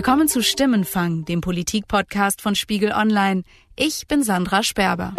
Willkommen 0.00 0.28
zu 0.28 0.42
Stimmenfang, 0.42 1.26
dem 1.26 1.42
Politik-Podcast 1.42 2.40
von 2.40 2.54
Spiegel 2.54 2.92
Online. 2.92 3.42
Ich 3.76 4.06
bin 4.08 4.22
Sandra 4.22 4.62
Sperber. 4.62 5.14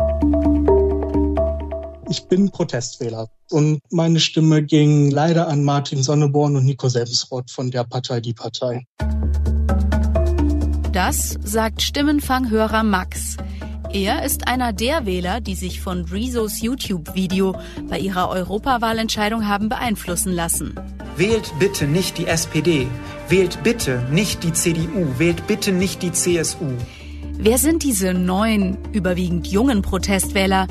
Ich 2.09 2.23
bin 2.23 2.49
Protestwähler 2.49 3.27
und 3.51 3.79
meine 3.91 4.19
Stimme 4.19 4.63
ging 4.63 5.11
leider 5.11 5.47
an 5.47 5.63
Martin 5.63 6.01
Sonneborn 6.01 6.55
und 6.55 6.65
Nico 6.65 6.89
Sebsroth 6.89 7.51
von 7.51 7.69
der 7.69 7.83
Partei 7.83 8.21
Die 8.21 8.33
Partei. 8.33 8.87
Das 10.91 11.37
sagt 11.43 11.83
Stimmenfanghörer 11.83 12.81
Max. 12.81 13.37
Er 13.93 14.23
ist 14.23 14.47
einer 14.47 14.71
der 14.71 15.05
Wähler, 15.05 15.41
die 15.41 15.55
sich 15.55 15.81
von 15.81 16.05
Rezos 16.05 16.61
YouTube-Video 16.61 17.55
bei 17.89 17.99
ihrer 17.99 18.29
Europawahlentscheidung 18.29 19.49
haben 19.49 19.67
beeinflussen 19.67 20.31
lassen. 20.31 20.75
Wählt 21.17 21.51
bitte 21.59 21.87
nicht 21.87 22.17
die 22.17 22.25
SPD. 22.25 22.87
Wählt 23.27 23.63
bitte 23.63 24.01
nicht 24.09 24.45
die 24.45 24.53
CDU. 24.53 25.07
Wählt 25.17 25.45
bitte 25.45 25.73
nicht 25.73 26.03
die 26.03 26.13
CSU. 26.13 26.67
Wer 27.33 27.57
sind 27.57 27.83
diese 27.83 28.13
neuen, 28.13 28.77
überwiegend 28.93 29.47
jungen 29.47 29.81
Protestwähler? 29.81 30.67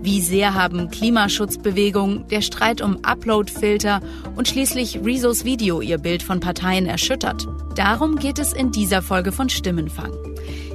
Wie 0.00 0.20
sehr 0.20 0.54
haben 0.54 0.88
Klimaschutzbewegung, 0.88 2.28
der 2.28 2.42
Streit 2.42 2.80
um 2.80 3.04
Uploadfilter 3.04 4.00
und 4.36 4.46
schließlich 4.46 5.00
Rezos 5.04 5.44
Video 5.44 5.80
ihr 5.80 5.98
Bild 5.98 6.22
von 6.22 6.38
Parteien 6.38 6.86
erschüttert? 6.86 7.44
Darum 7.74 8.16
geht 8.16 8.38
es 8.38 8.52
in 8.52 8.70
dieser 8.70 9.02
Folge 9.02 9.32
von 9.32 9.48
Stimmenfang. 9.48 10.31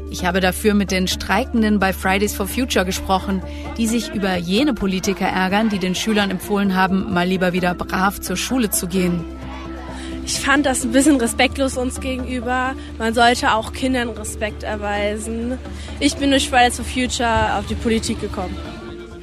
Ich 0.09 0.25
habe 0.25 0.39
dafür 0.39 0.73
mit 0.73 0.91
den 0.91 1.07
Streikenden 1.07 1.79
bei 1.79 1.91
Fridays 1.93 2.33
for 2.33 2.47
Future 2.47 2.85
gesprochen, 2.85 3.41
die 3.77 3.87
sich 3.87 4.13
über 4.13 4.35
jene 4.35 4.73
Politiker 4.73 5.27
ärgern, 5.27 5.69
die 5.69 5.79
den 5.79 5.95
Schülern 5.95 6.31
empfohlen 6.31 6.75
haben, 6.75 7.13
mal 7.13 7.27
lieber 7.27 7.53
wieder 7.53 7.73
brav 7.73 8.19
zur 8.21 8.37
Schule 8.37 8.69
zu 8.69 8.87
gehen. 8.87 9.25
Ich 10.25 10.39
fand 10.39 10.65
das 10.65 10.83
ein 10.83 10.91
bisschen 10.91 11.17
respektlos 11.17 11.77
uns 11.77 12.01
gegenüber. 12.01 12.73
Man 12.97 13.13
sollte 13.13 13.53
auch 13.53 13.71
Kindern 13.73 14.09
Respekt 14.09 14.63
erweisen. 14.63 15.57
Ich 15.99 16.15
bin 16.15 16.31
durch 16.31 16.49
Fridays 16.49 16.75
for 16.77 16.85
Future 16.85 17.55
auf 17.57 17.65
die 17.67 17.75
Politik 17.75 18.19
gekommen. 18.19 18.57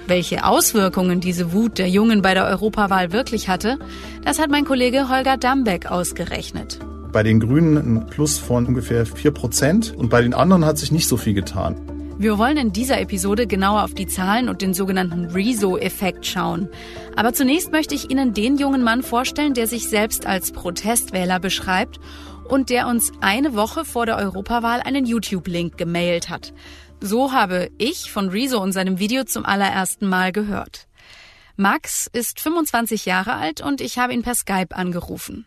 Welche 0.07 0.45
Auswirkungen 0.45 1.21
diese 1.21 1.53
Wut 1.53 1.79
der 1.79 1.89
Jungen 1.89 2.21
bei 2.21 2.35
der 2.35 2.47
Europawahl 2.47 3.13
wirklich 3.13 3.49
hatte, 3.49 3.79
das 4.23 4.39
hat 4.39 4.51
mein 4.51 4.65
Kollege 4.65 5.09
Holger 5.09 5.39
Dambeck 5.39 5.91
ausgerechnet 5.91 6.79
bei 7.15 7.23
den 7.23 7.39
Grünen 7.39 7.77
ein 7.77 8.07
Plus 8.09 8.39
von 8.39 8.67
ungefähr 8.67 9.07
4 9.07 9.31
Prozent 9.31 9.95
und 9.97 10.11
bei 10.11 10.21
den 10.21 10.35
anderen 10.35 10.65
hat 10.67 10.77
sich 10.79 10.91
nicht 10.91 11.09
so 11.09 11.17
viel 11.17 11.33
getan. 11.33 11.77
Wir 12.19 12.39
wollen 12.39 12.57
in 12.57 12.73
dieser 12.73 13.01
Episode 13.01 13.47
genauer 13.47 13.85
auf 13.85 13.95
die 13.95 14.09
Zahlen 14.09 14.49
und 14.49 14.63
den 14.63 14.75
sogenannten 14.75 15.27
Rezo-Effekt 15.27 16.27
schauen. 16.27 16.69
Aber 17.17 17.33
zunächst 17.33 17.71
möchte 17.71 17.95
ich 17.95 18.11
Ihnen 18.11 18.35
den 18.35 18.57
jungen 18.57 18.83
Mann 18.83 19.03
vorstellen, 19.03 19.55
der 19.55 19.69
sich 19.69 19.89
selbst 19.89 20.27
als 20.27 20.51
Protestwähler 20.51 21.39
beschreibt 21.39 22.01
und 22.49 22.69
der 22.69 22.89
uns 22.89 23.13
eine 23.21 23.55
Woche 23.55 23.85
vor 23.85 24.07
der 24.07 24.17
Europawahl 24.17 24.81
einen 24.81 25.07
YouTube-Link 25.07 25.79
gemailt 25.79 26.29
hat. 26.29 26.53
So 27.01 27.33
habe 27.33 27.71
ich 27.79 28.11
von 28.11 28.29
Rezo 28.29 28.61
und 28.61 28.73
seinem 28.73 28.99
Video 28.99 29.23
zum 29.23 29.45
allerersten 29.45 30.09
Mal 30.09 30.33
gehört. 30.33 30.89
Max 31.57 32.11
ist 32.13 32.41
25 32.41 33.07
Jahre 33.07 33.35
alt 33.35 33.61
und 33.61 33.81
ich 33.81 33.99
habe 33.99 34.13
ihn 34.13 34.23
per 34.23 34.35
Skype 34.35 34.75
angerufen. 34.75 35.47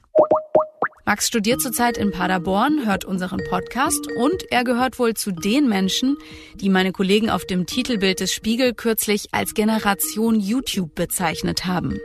Max 1.07 1.25
studiert 1.27 1.61
zurzeit 1.61 1.97
in 1.97 2.11
Paderborn, 2.11 2.85
hört 2.85 3.05
unseren 3.05 3.39
Podcast 3.49 4.11
und 4.17 4.43
er 4.51 4.65
gehört 4.65 4.99
wohl 4.99 5.13
zu 5.13 5.31
den 5.31 5.69
Menschen, 5.69 6.17
die 6.55 6.67
meine 6.67 6.91
Kollegen 6.91 7.29
auf 7.29 7.45
dem 7.45 7.65
Titelbild 7.65 8.19
des 8.19 8.33
Spiegel 8.33 8.73
kürzlich 8.73 9.29
als 9.31 9.53
Generation 9.53 10.37
YouTube 10.37 10.95
bezeichnet 10.95 11.65
haben. 11.65 11.97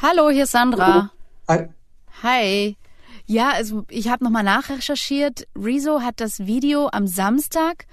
Hallo, 0.00 0.30
hier 0.30 0.44
ist 0.44 0.52
Sandra. 0.52 1.10
Hi. 1.48 1.70
Hi. 2.22 2.76
Ja, 3.26 3.50
also 3.50 3.84
ich 3.88 4.08
habe 4.08 4.22
nochmal 4.22 4.44
nachrecherchiert. 4.44 5.48
Rezo 5.56 6.02
hat 6.02 6.20
das 6.20 6.46
Video 6.46 6.88
am 6.92 7.08
Samstag 7.08 7.86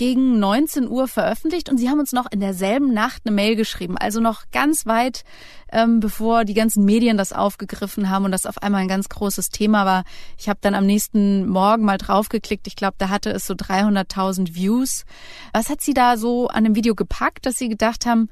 gegen 0.00 0.38
19 0.38 0.88
Uhr 0.88 1.08
veröffentlicht 1.08 1.68
und 1.68 1.76
sie 1.76 1.90
haben 1.90 2.00
uns 2.00 2.12
noch 2.12 2.24
in 2.32 2.40
derselben 2.40 2.94
Nacht 2.94 3.20
eine 3.26 3.34
Mail 3.34 3.54
geschrieben, 3.54 3.98
also 3.98 4.18
noch 4.18 4.44
ganz 4.50 4.86
weit 4.86 5.24
ähm, 5.70 6.00
bevor 6.00 6.46
die 6.46 6.54
ganzen 6.54 6.86
Medien 6.86 7.18
das 7.18 7.34
aufgegriffen 7.34 8.08
haben 8.08 8.24
und 8.24 8.32
das 8.32 8.46
auf 8.46 8.62
einmal 8.62 8.80
ein 8.80 8.88
ganz 8.88 9.10
großes 9.10 9.50
Thema 9.50 9.84
war. 9.84 10.04
Ich 10.38 10.48
habe 10.48 10.58
dann 10.62 10.74
am 10.74 10.86
nächsten 10.86 11.46
Morgen 11.46 11.84
mal 11.84 11.98
draufgeklickt. 11.98 12.66
Ich 12.66 12.76
glaube, 12.76 12.94
da 12.96 13.10
hatte 13.10 13.28
es 13.28 13.46
so 13.46 13.52
300.000 13.52 14.54
Views. 14.54 15.04
Was 15.52 15.68
hat 15.68 15.82
sie 15.82 15.92
da 15.92 16.16
so 16.16 16.48
an 16.48 16.64
dem 16.64 16.74
Video 16.74 16.94
gepackt, 16.94 17.44
dass 17.44 17.58
sie 17.58 17.68
gedacht 17.68 18.06
haben, 18.06 18.30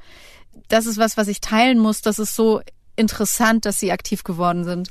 das 0.69 0.87
ist 0.87 0.97
was, 0.97 1.19
was 1.19 1.29
ich 1.29 1.43
teilen 1.43 1.79
muss, 1.79 2.00
das 2.00 2.19
ist 2.19 2.35
so 2.35 2.62
interessant, 2.97 3.67
dass 3.67 3.79
sie 3.79 3.93
aktiv 3.93 4.25
geworden 4.25 4.65
sind? 4.65 4.91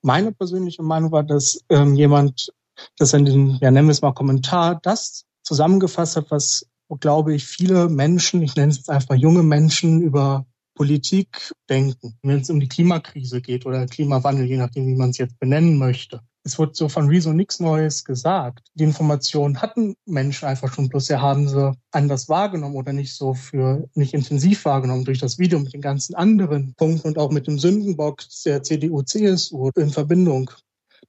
Meine 0.00 0.30
persönliche 0.30 0.84
Meinung 0.84 1.10
war, 1.10 1.24
dass 1.24 1.58
ähm, 1.70 1.96
jemand 1.96 2.52
das 2.98 3.12
in 3.14 3.24
diesem, 3.24 3.58
ja 3.60 3.72
nennen 3.72 3.88
wir 3.88 3.92
es 3.92 4.02
mal 4.02 4.12
Kommentar, 4.12 4.78
das 4.80 5.24
zusammengefasst 5.46 6.16
hat, 6.16 6.30
was, 6.30 6.66
glaube 7.00 7.34
ich, 7.34 7.46
viele 7.46 7.88
Menschen, 7.88 8.42
ich 8.42 8.56
nenne 8.56 8.70
es 8.70 8.78
jetzt 8.78 8.90
einfach 8.90 9.14
junge 9.14 9.42
Menschen, 9.42 10.02
über 10.02 10.44
Politik 10.74 11.50
denken, 11.70 12.18
wenn 12.22 12.40
es 12.40 12.50
um 12.50 12.60
die 12.60 12.68
Klimakrise 12.68 13.40
geht 13.40 13.64
oder 13.64 13.86
Klimawandel, 13.86 14.44
je 14.44 14.58
nachdem, 14.58 14.86
wie 14.86 14.94
man 14.94 15.10
es 15.10 15.18
jetzt 15.18 15.38
benennen 15.38 15.78
möchte. 15.78 16.20
Es 16.44 16.58
wird 16.58 16.76
so 16.76 16.88
von 16.88 17.08
Rezo 17.08 17.32
nichts 17.32 17.58
Neues 17.58 18.04
gesagt. 18.04 18.68
Die 18.74 18.84
Informationen 18.84 19.62
hatten 19.62 19.96
Menschen 20.04 20.46
einfach 20.46 20.72
schon, 20.72 20.88
bloß 20.88 21.06
sie 21.06 21.20
haben 21.20 21.48
sie 21.48 21.72
anders 21.90 22.28
wahrgenommen 22.28 22.76
oder 22.76 22.92
nicht 22.92 23.14
so 23.14 23.34
für, 23.34 23.88
nicht 23.94 24.14
intensiv 24.14 24.64
wahrgenommen 24.64 25.04
durch 25.04 25.18
das 25.18 25.38
Video 25.38 25.58
mit 25.58 25.72
den 25.72 25.80
ganzen 25.80 26.14
anderen 26.14 26.74
Punkten 26.74 27.08
und 27.08 27.18
auch 27.18 27.32
mit 27.32 27.46
dem 27.46 27.58
Sündenbock 27.58 28.22
der 28.44 28.62
CDU, 28.62 29.02
CSU 29.02 29.70
in 29.76 29.90
Verbindung. 29.90 30.50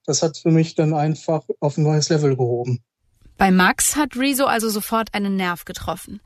Das 0.04 0.22
hat 0.22 0.38
für 0.38 0.50
mich 0.50 0.74
dann 0.74 0.94
einfach 0.94 1.44
auf 1.60 1.76
ein 1.76 1.84
neues 1.84 2.08
Level 2.08 2.34
gehoben. 2.36 2.80
Bei 3.38 3.52
Max 3.52 3.94
hat 3.94 4.16
Rezo 4.16 4.46
also 4.46 4.68
sofort 4.68 5.14
einen 5.14 5.36
Nerv 5.36 5.64
getroffen. 5.64 6.20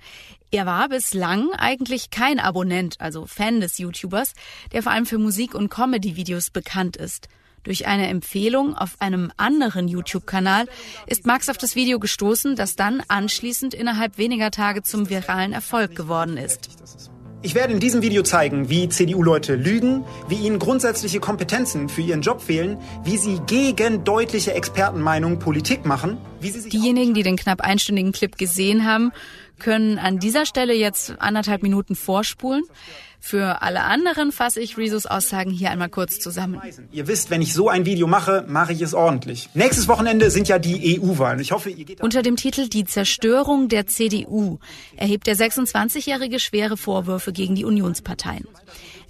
Er 0.50 0.64
war 0.64 0.88
bislang 0.88 1.52
eigentlich 1.52 2.08
kein 2.08 2.40
Abonnent, 2.40 2.96
also 3.00 3.26
Fan 3.26 3.60
des 3.60 3.76
YouTubers, 3.76 4.32
der 4.72 4.82
vor 4.82 4.92
allem 4.92 5.04
für 5.04 5.18
Musik- 5.18 5.54
und 5.54 5.68
Comedy-Videos 5.68 6.48
bekannt 6.48 6.96
ist. 6.96 7.28
Durch 7.64 7.86
eine 7.86 8.08
Empfehlung 8.08 8.74
auf 8.74 8.98
einem 8.98 9.30
anderen 9.36 9.88
YouTube-Kanal 9.88 10.66
ist 11.06 11.26
Max 11.26 11.50
auf 11.50 11.58
das 11.58 11.76
Video 11.76 12.00
gestoßen, 12.00 12.56
das 12.56 12.76
dann 12.76 13.02
anschließend 13.08 13.74
innerhalb 13.74 14.16
weniger 14.16 14.50
Tage 14.50 14.82
zum 14.82 15.10
viralen 15.10 15.52
Erfolg 15.52 15.94
geworden 15.94 16.38
ist. 16.38 17.11
Ich 17.44 17.56
werde 17.56 17.72
in 17.72 17.80
diesem 17.80 18.02
Video 18.02 18.22
zeigen, 18.22 18.70
wie 18.70 18.88
CDU-Leute 18.88 19.56
lügen, 19.56 20.04
wie 20.28 20.36
ihnen 20.36 20.60
grundsätzliche 20.60 21.18
Kompetenzen 21.18 21.88
für 21.88 22.00
ihren 22.00 22.22
Job 22.22 22.40
fehlen, 22.40 22.78
wie 23.02 23.16
sie 23.16 23.40
gegen 23.48 24.04
deutliche 24.04 24.54
Expertenmeinungen 24.54 25.40
Politik 25.40 25.84
machen, 25.84 26.18
wie 26.40 26.50
sie 26.50 26.60
sich 26.60 26.70
Diejenigen, 26.70 27.14
die 27.14 27.24
den 27.24 27.36
knapp 27.36 27.60
einstündigen 27.60 28.12
Clip 28.12 28.38
gesehen 28.38 28.86
haben, 28.86 29.10
können 29.62 29.98
an 29.98 30.18
dieser 30.18 30.44
Stelle 30.44 30.74
jetzt 30.74 31.14
anderthalb 31.18 31.62
Minuten 31.62 31.94
vorspulen. 31.94 32.64
Für 33.24 33.62
alle 33.62 33.82
anderen 33.82 34.32
fasse 34.32 34.58
ich 34.60 34.76
Rezos 34.76 35.06
Aussagen 35.06 35.52
hier 35.52 35.70
einmal 35.70 35.88
kurz 35.88 36.18
zusammen. 36.18 36.60
Ihr 36.90 37.06
wisst, 37.06 37.30
wenn 37.30 37.40
ich 37.40 37.54
so 37.54 37.68
ein 37.68 37.86
Video 37.86 38.08
mache, 38.08 38.44
mache 38.48 38.72
ich 38.72 38.82
es 38.82 38.94
ordentlich. 38.94 39.48
Nächstes 39.54 39.86
Wochenende 39.86 40.28
sind 40.32 40.48
ja 40.48 40.58
die 40.58 41.00
EU-Wahlen. 41.00 41.38
Ich 41.38 41.52
hoffe, 41.52 41.70
ihr 41.70 41.84
geht 41.84 42.00
Unter 42.00 42.22
dem 42.22 42.34
Titel 42.34 42.68
Die 42.68 42.84
Zerstörung 42.84 43.68
der 43.68 43.86
CDU 43.86 44.58
erhebt 44.96 45.28
der 45.28 45.36
26-Jährige 45.36 46.40
schwere 46.40 46.76
Vorwürfe 46.76 47.32
gegen 47.32 47.54
die 47.54 47.64
Unionsparteien. 47.64 48.48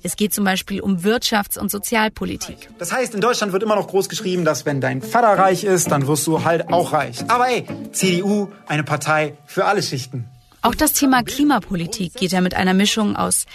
Es 0.03 0.17
geht 0.17 0.35
zum 0.35 0.45
Beispiel 0.45 0.83
um 0.83 0.99
Wirtschafts- 0.99 1.59
und 1.59 1.71
Sozialpolitik. 1.71 2.69
Das 2.79 2.93
heißt, 2.93 3.15
in 3.15 3.23
Deutschland 3.23 3.53
wird 3.55 3.63
immer 3.63 3.77
noch 3.77 3.87
groß 3.87 4.11
geschrieben, 4.11 4.45
dass 4.45 4.67
wenn 4.67 4.83
dein 4.83 5.01
Vater 5.01 5.39
reich 5.41 5.65
ist, 5.65 5.91
dann 5.91 6.07
wirst 6.07 6.27
du 6.27 6.45
halt 6.45 6.69
auch 6.69 6.93
reich. 6.93 7.25
Aber 7.29 7.49
ey, 7.49 7.65
CDU, 7.93 8.49
eine 8.67 8.83
Partei 8.83 9.39
für 9.47 9.65
alle 9.65 9.83
Schichten. 9.83 10.27
Auch 10.63 10.77
das 10.77 10.93
Thema 10.93 11.25
Klimapolitik 11.25 12.15
geht 12.15 12.33
er 12.33 12.41
mit 12.41 12.55
einer 12.55 12.73
Mischung 12.73 13.17
aus 13.17 13.47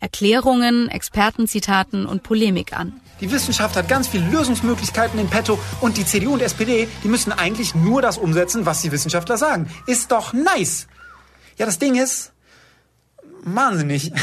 Erklärungen, 0.00 0.88
Expertenzitaten 0.88 2.06
und 2.06 2.24
Polemik 2.24 2.76
an. 2.76 3.00
Die 3.20 3.30
Wissenschaft 3.30 3.76
hat 3.76 3.88
ganz 3.88 4.08
viele 4.08 4.28
Lösungsmöglichkeiten 4.28 5.18
in 5.18 5.28
petto 5.28 5.58
und 5.80 5.96
die 5.96 6.04
CDU 6.04 6.34
und 6.34 6.42
SPD, 6.42 6.88
die 7.02 7.08
müssen 7.08 7.32
eigentlich 7.32 7.74
nur 7.74 8.02
das 8.02 8.18
umsetzen, 8.18 8.66
was 8.66 8.82
die 8.82 8.92
Wissenschaftler 8.92 9.38
sagen. 9.38 9.70
Ist 9.86 10.10
doch 10.10 10.32
nice. 10.32 10.86
Ja, 11.56 11.66
das 11.66 11.78
Ding 11.78 11.94
ist 11.94 12.32
wahnsinnig. 13.44 14.12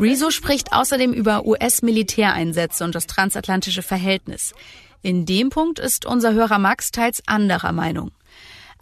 Rezo 0.00 0.30
spricht 0.30 0.72
außerdem 0.72 1.12
über 1.12 1.46
US-Militäreinsätze 1.46 2.84
und 2.84 2.94
das 2.94 3.06
transatlantische 3.06 3.82
Verhältnis. 3.82 4.54
In 5.02 5.24
dem 5.24 5.50
Punkt 5.50 5.78
ist 5.78 6.04
unser 6.04 6.32
Hörer 6.32 6.58
Max 6.58 6.90
teils 6.90 7.22
anderer 7.26 7.72
Meinung. 7.72 8.10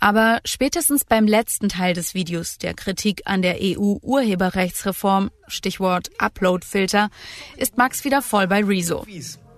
Aber 0.00 0.41
spätestens 0.44 1.05
beim 1.05 1.26
letzten 1.26 1.69
Teil 1.69 1.94
des 1.94 2.14
Videos, 2.14 2.58
der 2.58 2.75
Kritik 2.75 3.23
an 3.25 3.43
der 3.43 3.56
EU-Urheberrechtsreform, 3.61 5.31
Stichwort 5.49 6.11
Uploadfilter, 6.19 7.08
ist 7.56 7.79
Max 7.79 8.05
wieder 8.05 8.23
voll 8.23 8.46
bei 8.46 8.62
Rezo. 8.62 9.05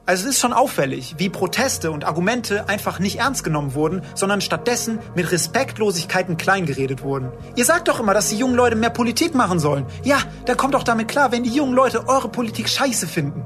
Also 0.09 0.29
es 0.29 0.37
ist 0.37 0.41
schon 0.41 0.53
auffällig, 0.53 1.17
wie 1.19 1.29
Proteste 1.29 1.91
und 1.91 2.05
Argumente 2.05 2.69
einfach 2.69 3.01
nicht 3.01 3.19
ernst 3.19 3.43
genommen 3.43 3.75
wurden, 3.75 4.03
sondern 4.15 4.41
stattdessen 4.41 5.01
mit 5.17 5.33
Respektlosigkeiten 5.33 6.37
kleingeredet 6.37 7.03
wurden. 7.03 7.33
Ihr 7.57 7.65
sagt 7.65 7.89
doch 7.89 7.99
immer, 7.99 8.15
dass 8.15 8.29
die 8.29 8.37
jungen 8.37 8.55
Leute 8.55 8.77
mehr 8.77 8.91
Politik 8.91 9.35
machen 9.35 9.59
sollen. 9.59 9.85
Ja, 10.05 10.19
da 10.45 10.55
kommt 10.55 10.75
doch 10.75 10.85
damit 10.85 11.09
klar, 11.09 11.33
wenn 11.33 11.43
die 11.43 11.51
jungen 11.51 11.75
Leute 11.75 12.07
eure 12.07 12.29
Politik 12.29 12.69
scheiße 12.69 13.09
finden. 13.09 13.45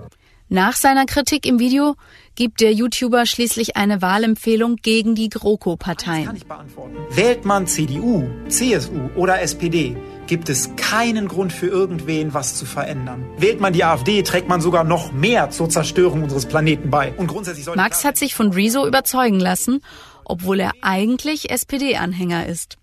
Nach 0.52 0.76
seiner 0.76 1.06
Kritik 1.06 1.46
im 1.46 1.60
Video 1.60 1.94
gibt 2.40 2.62
der 2.62 2.72
YouTuber 2.72 3.26
schließlich 3.26 3.76
eine 3.76 4.00
Wahlempfehlung 4.00 4.76
gegen 4.76 5.14
die 5.14 5.28
GroKo-Parteien. 5.28 6.24
Kann 6.24 6.36
ich 6.36 6.46
beantworten. 6.46 6.96
Wählt 7.10 7.44
man 7.44 7.66
CDU, 7.66 8.30
CSU 8.48 9.10
oder 9.14 9.42
SPD, 9.42 9.94
gibt 10.26 10.48
es 10.48 10.74
keinen 10.76 11.28
Grund 11.28 11.52
für 11.52 11.66
irgendwen, 11.66 12.32
was 12.32 12.54
zu 12.54 12.64
verändern. 12.64 13.26
Wählt 13.36 13.60
man 13.60 13.74
die 13.74 13.84
AfD, 13.84 14.22
trägt 14.22 14.48
man 14.48 14.62
sogar 14.62 14.84
noch 14.84 15.12
mehr 15.12 15.50
zur 15.50 15.68
Zerstörung 15.68 16.22
unseres 16.22 16.46
Planeten 16.46 16.88
bei. 16.88 17.12
Und 17.18 17.26
grundsätzlich 17.26 17.66
Max 17.76 18.06
hat 18.06 18.16
sich 18.16 18.34
von 18.34 18.54
Rezo 18.54 18.86
überzeugen 18.86 19.38
lassen, 19.38 19.82
obwohl 20.24 20.60
er 20.60 20.72
eigentlich 20.80 21.50
SPD-Anhänger 21.50 22.46
ist. 22.46 22.79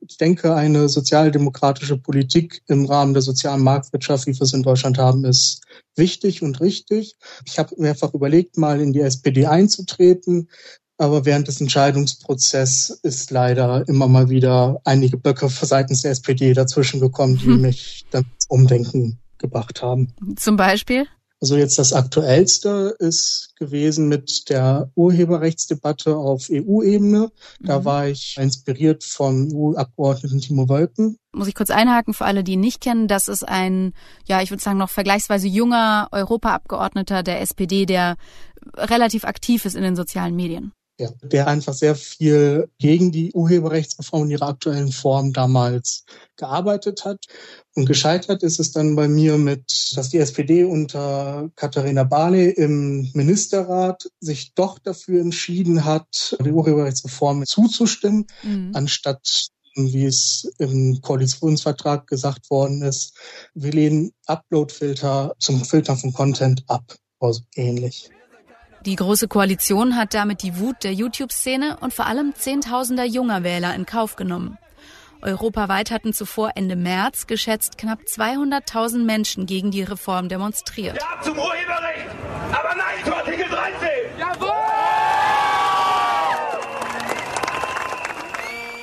Ich 0.00 0.16
denke, 0.16 0.54
eine 0.54 0.88
sozialdemokratische 0.88 1.98
Politik 1.98 2.62
im 2.68 2.86
Rahmen 2.86 3.12
der 3.12 3.22
sozialen 3.22 3.62
Marktwirtschaft, 3.62 4.26
wie 4.26 4.34
wir 4.34 4.42
es 4.42 4.52
in 4.52 4.62
Deutschland 4.62 4.98
haben, 4.98 5.24
ist 5.24 5.62
wichtig 5.94 6.42
und 6.42 6.60
richtig. 6.60 7.16
Ich 7.44 7.58
habe 7.58 7.74
mehrfach 7.78 8.14
überlegt, 8.14 8.56
mal 8.56 8.80
in 8.80 8.92
die 8.92 9.00
SPD 9.00 9.46
einzutreten, 9.46 10.48
aber 10.96 11.24
während 11.24 11.48
des 11.48 11.60
Entscheidungsprozesses 11.60 13.00
ist 13.02 13.30
leider 13.30 13.86
immer 13.88 14.08
mal 14.08 14.28
wieder 14.28 14.80
einige 14.84 15.16
Böcke 15.16 15.48
seitens 15.48 16.02
der 16.02 16.10
SPD 16.10 16.52
dazwischen 16.52 17.00
gekommen, 17.00 17.38
die 17.38 17.46
hm. 17.46 17.60
mich 17.60 18.06
dann 18.10 18.24
umdenken 18.48 19.18
gebracht 19.38 19.82
haben. 19.82 20.12
Zum 20.36 20.56
Beispiel? 20.56 21.06
Also 21.40 21.56
jetzt 21.56 21.78
das 21.78 21.94
Aktuellste 21.94 22.94
ist 22.98 23.54
gewesen 23.56 24.08
mit 24.08 24.50
der 24.50 24.90
Urheberrechtsdebatte 24.94 26.14
auf 26.16 26.48
EU-Ebene. 26.50 27.30
Da 27.60 27.80
mhm. 27.80 27.84
war 27.86 28.08
ich 28.08 28.36
inspiriert 28.38 29.04
vom 29.04 29.48
EU-Abgeordneten 29.50 30.40
Timo 30.40 30.68
Wölken. 30.68 31.16
Muss 31.32 31.48
ich 31.48 31.54
kurz 31.54 31.70
einhaken 31.70 32.12
für 32.12 32.26
alle, 32.26 32.44
die 32.44 32.52
ihn 32.52 32.60
nicht 32.60 32.82
kennen. 32.82 33.08
Das 33.08 33.28
ist 33.28 33.46
ein, 33.48 33.94
ja, 34.26 34.42
ich 34.42 34.50
würde 34.50 34.62
sagen, 34.62 34.78
noch 34.78 34.90
vergleichsweise 34.90 35.48
junger 35.48 36.08
Europaabgeordneter 36.12 37.22
der 37.22 37.40
SPD, 37.40 37.86
der 37.86 38.16
relativ 38.76 39.24
aktiv 39.24 39.64
ist 39.64 39.76
in 39.76 39.82
den 39.82 39.96
sozialen 39.96 40.36
Medien 40.36 40.72
ja, 41.00 41.08
der 41.22 41.46
einfach 41.46 41.72
sehr 41.72 41.94
viel 41.94 42.68
gegen 42.78 43.10
die 43.10 43.32
Urheberrechtsreform 43.32 44.24
in 44.24 44.30
ihrer 44.32 44.48
aktuellen 44.48 44.92
Form 44.92 45.32
damals 45.32 46.04
gearbeitet 46.36 47.06
hat. 47.06 47.24
Und 47.74 47.86
gescheitert 47.86 48.42
ist 48.42 48.60
es 48.60 48.72
dann 48.72 48.96
bei 48.96 49.08
mir 49.08 49.38
mit, 49.38 49.92
dass 49.96 50.10
die 50.10 50.18
SPD 50.18 50.64
unter 50.64 51.50
Katharina 51.56 52.04
Barley 52.04 52.50
im 52.50 53.10
Ministerrat 53.14 54.10
sich 54.20 54.52
doch 54.54 54.78
dafür 54.78 55.22
entschieden 55.22 55.86
hat, 55.86 56.36
die 56.44 56.52
Urheberrechtsreform 56.52 57.46
zuzustimmen, 57.46 58.26
mhm. 58.42 58.72
anstatt 58.74 59.48
wie 59.76 60.04
es 60.04 60.52
im 60.58 61.00
Koalitionsvertrag 61.00 62.06
gesagt 62.08 62.50
worden 62.50 62.82
ist, 62.82 63.16
wir 63.54 63.72
lehnen 63.72 64.12
Uploadfilter 64.26 65.34
zum 65.38 65.64
Filtern 65.64 65.96
von 65.96 66.12
Content 66.12 66.64
ab, 66.66 66.96
also 67.20 67.40
ähnlich. 67.54 68.10
Die 68.86 68.96
Große 68.96 69.28
Koalition 69.28 69.94
hat 69.94 70.14
damit 70.14 70.42
die 70.42 70.58
Wut 70.58 70.84
der 70.84 70.94
YouTube-Szene 70.94 71.76
und 71.80 71.92
vor 71.92 72.06
allem 72.06 72.34
Zehntausender 72.34 73.04
junger 73.04 73.42
Wähler 73.42 73.74
in 73.74 73.84
Kauf 73.84 74.16
genommen. 74.16 74.56
Europaweit 75.20 75.90
hatten 75.90 76.14
zuvor 76.14 76.52
Ende 76.54 76.76
März 76.76 77.26
geschätzt 77.26 77.76
knapp 77.76 78.00
200.000 78.06 79.04
Menschen 79.04 79.44
gegen 79.44 79.70
die 79.70 79.82
Reform 79.82 80.30
demonstriert. 80.30 80.96
Ja 80.96 81.20
zum 81.20 81.36
Urheberrecht, 81.38 82.06
aber 82.52 82.74
nein 82.74 83.04
zu 83.04 83.14
Artikel 83.14 83.44
13! 83.44 83.88
Jawohl! 84.18 84.50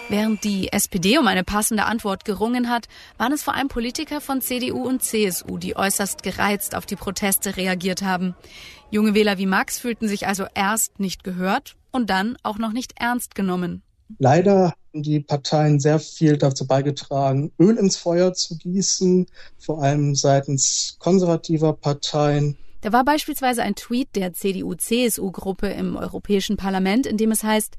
Während 0.09 0.45
die 0.45 0.71
SPD 0.71 1.17
um 1.17 1.27
eine 1.27 1.43
passende 1.43 1.83
Antwort 1.83 2.23
gerungen 2.23 2.69
hat, 2.69 2.87
waren 3.17 3.33
es 3.33 3.43
vor 3.43 3.55
allem 3.55 3.67
Politiker 3.67 4.21
von 4.21 4.39
CDU 4.39 4.81
und 4.83 5.03
CSU, 5.03 5.57
die 5.57 5.75
äußerst 5.75 6.23
gereizt 6.23 6.75
auf 6.75 6.85
die 6.85 6.95
Proteste 6.95 7.57
reagiert 7.57 8.03
haben. 8.03 8.33
Junge 8.89 9.15
Wähler 9.15 9.37
wie 9.37 9.45
Max 9.45 9.79
fühlten 9.79 10.07
sich 10.07 10.25
also 10.25 10.45
erst 10.53 11.01
nicht 11.01 11.25
gehört 11.25 11.75
und 11.91 12.09
dann 12.09 12.37
auch 12.41 12.57
noch 12.57 12.71
nicht 12.71 12.93
ernst 12.95 13.35
genommen. 13.35 13.83
Leider 14.17 14.73
haben 14.93 15.03
die 15.03 15.19
Parteien 15.19 15.81
sehr 15.81 15.99
viel 15.99 16.37
dazu 16.37 16.65
beigetragen, 16.65 17.51
Öl 17.59 17.75
ins 17.75 17.97
Feuer 17.97 18.33
zu 18.33 18.57
gießen, 18.57 19.27
vor 19.57 19.83
allem 19.83 20.15
seitens 20.15 20.95
konservativer 20.99 21.73
Parteien. 21.73 22.57
Da 22.79 22.93
war 22.93 23.03
beispielsweise 23.03 23.61
ein 23.61 23.75
Tweet 23.75 24.15
der 24.15 24.31
CDU-CSU-Gruppe 24.31 25.67
im 25.67 25.97
Europäischen 25.97 26.55
Parlament, 26.55 27.05
in 27.05 27.17
dem 27.17 27.31
es 27.31 27.43
heißt, 27.43 27.75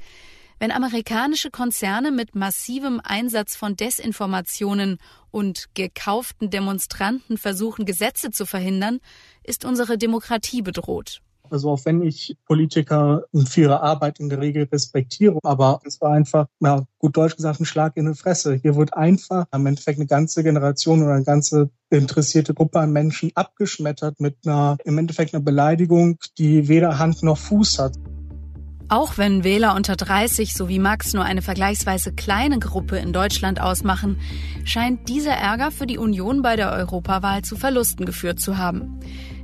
wenn 0.59 0.73
amerikanische 0.73 1.51
Konzerne 1.51 2.11
mit 2.11 2.35
massivem 2.35 3.01
Einsatz 3.03 3.57
von 3.57 3.77
Desinformationen 3.77 4.99
und 5.31 5.67
gekauften 5.75 6.51
Demonstranten 6.51 7.39
versuchen, 7.39 7.85
Gesetze 7.85 8.31
zu 8.31 8.47
verhindern, 8.47 8.99
ist 9.45 9.65
unsere 9.65 9.99
Demokratie 9.99 10.63
bedroht. 10.63 11.21
Also 11.51 11.71
auch 11.71 11.85
wenn 11.85 12.03
ich 12.03 12.37
Politiker 12.47 13.25
für 13.47 13.63
ihre 13.63 13.81
Arbeit 13.81 14.21
in 14.21 14.29
der 14.29 14.41
Regel 14.41 14.69
respektiere, 14.71 15.39
aber 15.43 15.81
es 15.85 16.01
war 16.01 16.13
einfach, 16.13 16.47
ja, 16.61 16.85
gut 16.99 17.17
deutsch 17.17 17.37
gesagt, 17.37 17.61
ein 17.61 17.65
Schlag 17.65 17.97
in 17.97 18.07
die 18.07 18.15
Fresse. 18.15 18.55
Hier 18.55 18.77
wird 18.77 18.95
einfach 18.95 19.47
im 19.55 19.67
Endeffekt 19.67 19.99
eine 19.99 20.07
ganze 20.07 20.43
Generation 20.43 21.03
oder 21.03 21.15
eine 21.15 21.25
ganze 21.25 21.71
interessierte 21.91 22.55
Gruppe 22.55 22.81
an 22.81 22.93
Menschen 22.93 23.33
abgeschmettert 23.35 24.21
mit 24.21 24.37
einer, 24.45 24.77
im 24.85 24.99
Endeffekt 24.99 25.35
einer 25.35 25.43
Beleidigung, 25.43 26.19
die 26.37 26.69
weder 26.69 26.99
Hand 26.99 27.23
noch 27.23 27.39
Fuß 27.39 27.79
hat. 27.79 27.97
Auch 28.91 29.19
wenn 29.19 29.45
Wähler 29.45 29.75
unter 29.75 29.97
30 29.97 30.55
sowie 30.55 30.79
Max 30.79 31.13
nur 31.13 31.23
eine 31.23 31.43
vergleichsweise 31.43 32.13
kleine 32.13 32.59
Gruppe 32.59 32.97
in 32.97 33.13
Deutschland 33.13 33.61
ausmachen, 33.61 34.19
scheint 34.65 35.11
dieser 35.11 35.33
Ärger 35.33 35.71
für 35.71 35.87
die 35.87 35.99
Union 35.99 36.41
bei 36.41 36.57
der 36.57 36.73
Europawahl 36.73 37.43
zu 37.43 37.57
Verlusten 37.57 38.07
geführt 38.07 38.41
zu 38.41 38.57
haben. 38.57 38.99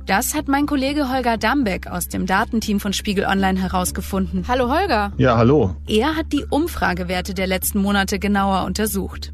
Das 0.07 0.33
hat 0.33 0.47
mein 0.47 0.65
Kollege 0.65 1.11
Holger 1.11 1.37
Dambeck 1.37 1.85
aus 1.87 2.07
dem 2.07 2.25
Datenteam 2.25 2.79
von 2.79 2.93
Spiegel 2.93 3.25
Online 3.25 3.59
herausgefunden. 3.59 4.45
Hallo 4.47 4.69
Holger. 4.69 5.13
Ja, 5.17 5.37
hallo. 5.37 5.75
Er 5.87 6.15
hat 6.15 6.33
die 6.33 6.45
Umfragewerte 6.49 7.35
der 7.35 7.47
letzten 7.47 7.79
Monate 7.79 8.17
genauer 8.17 8.65
untersucht. 8.65 9.31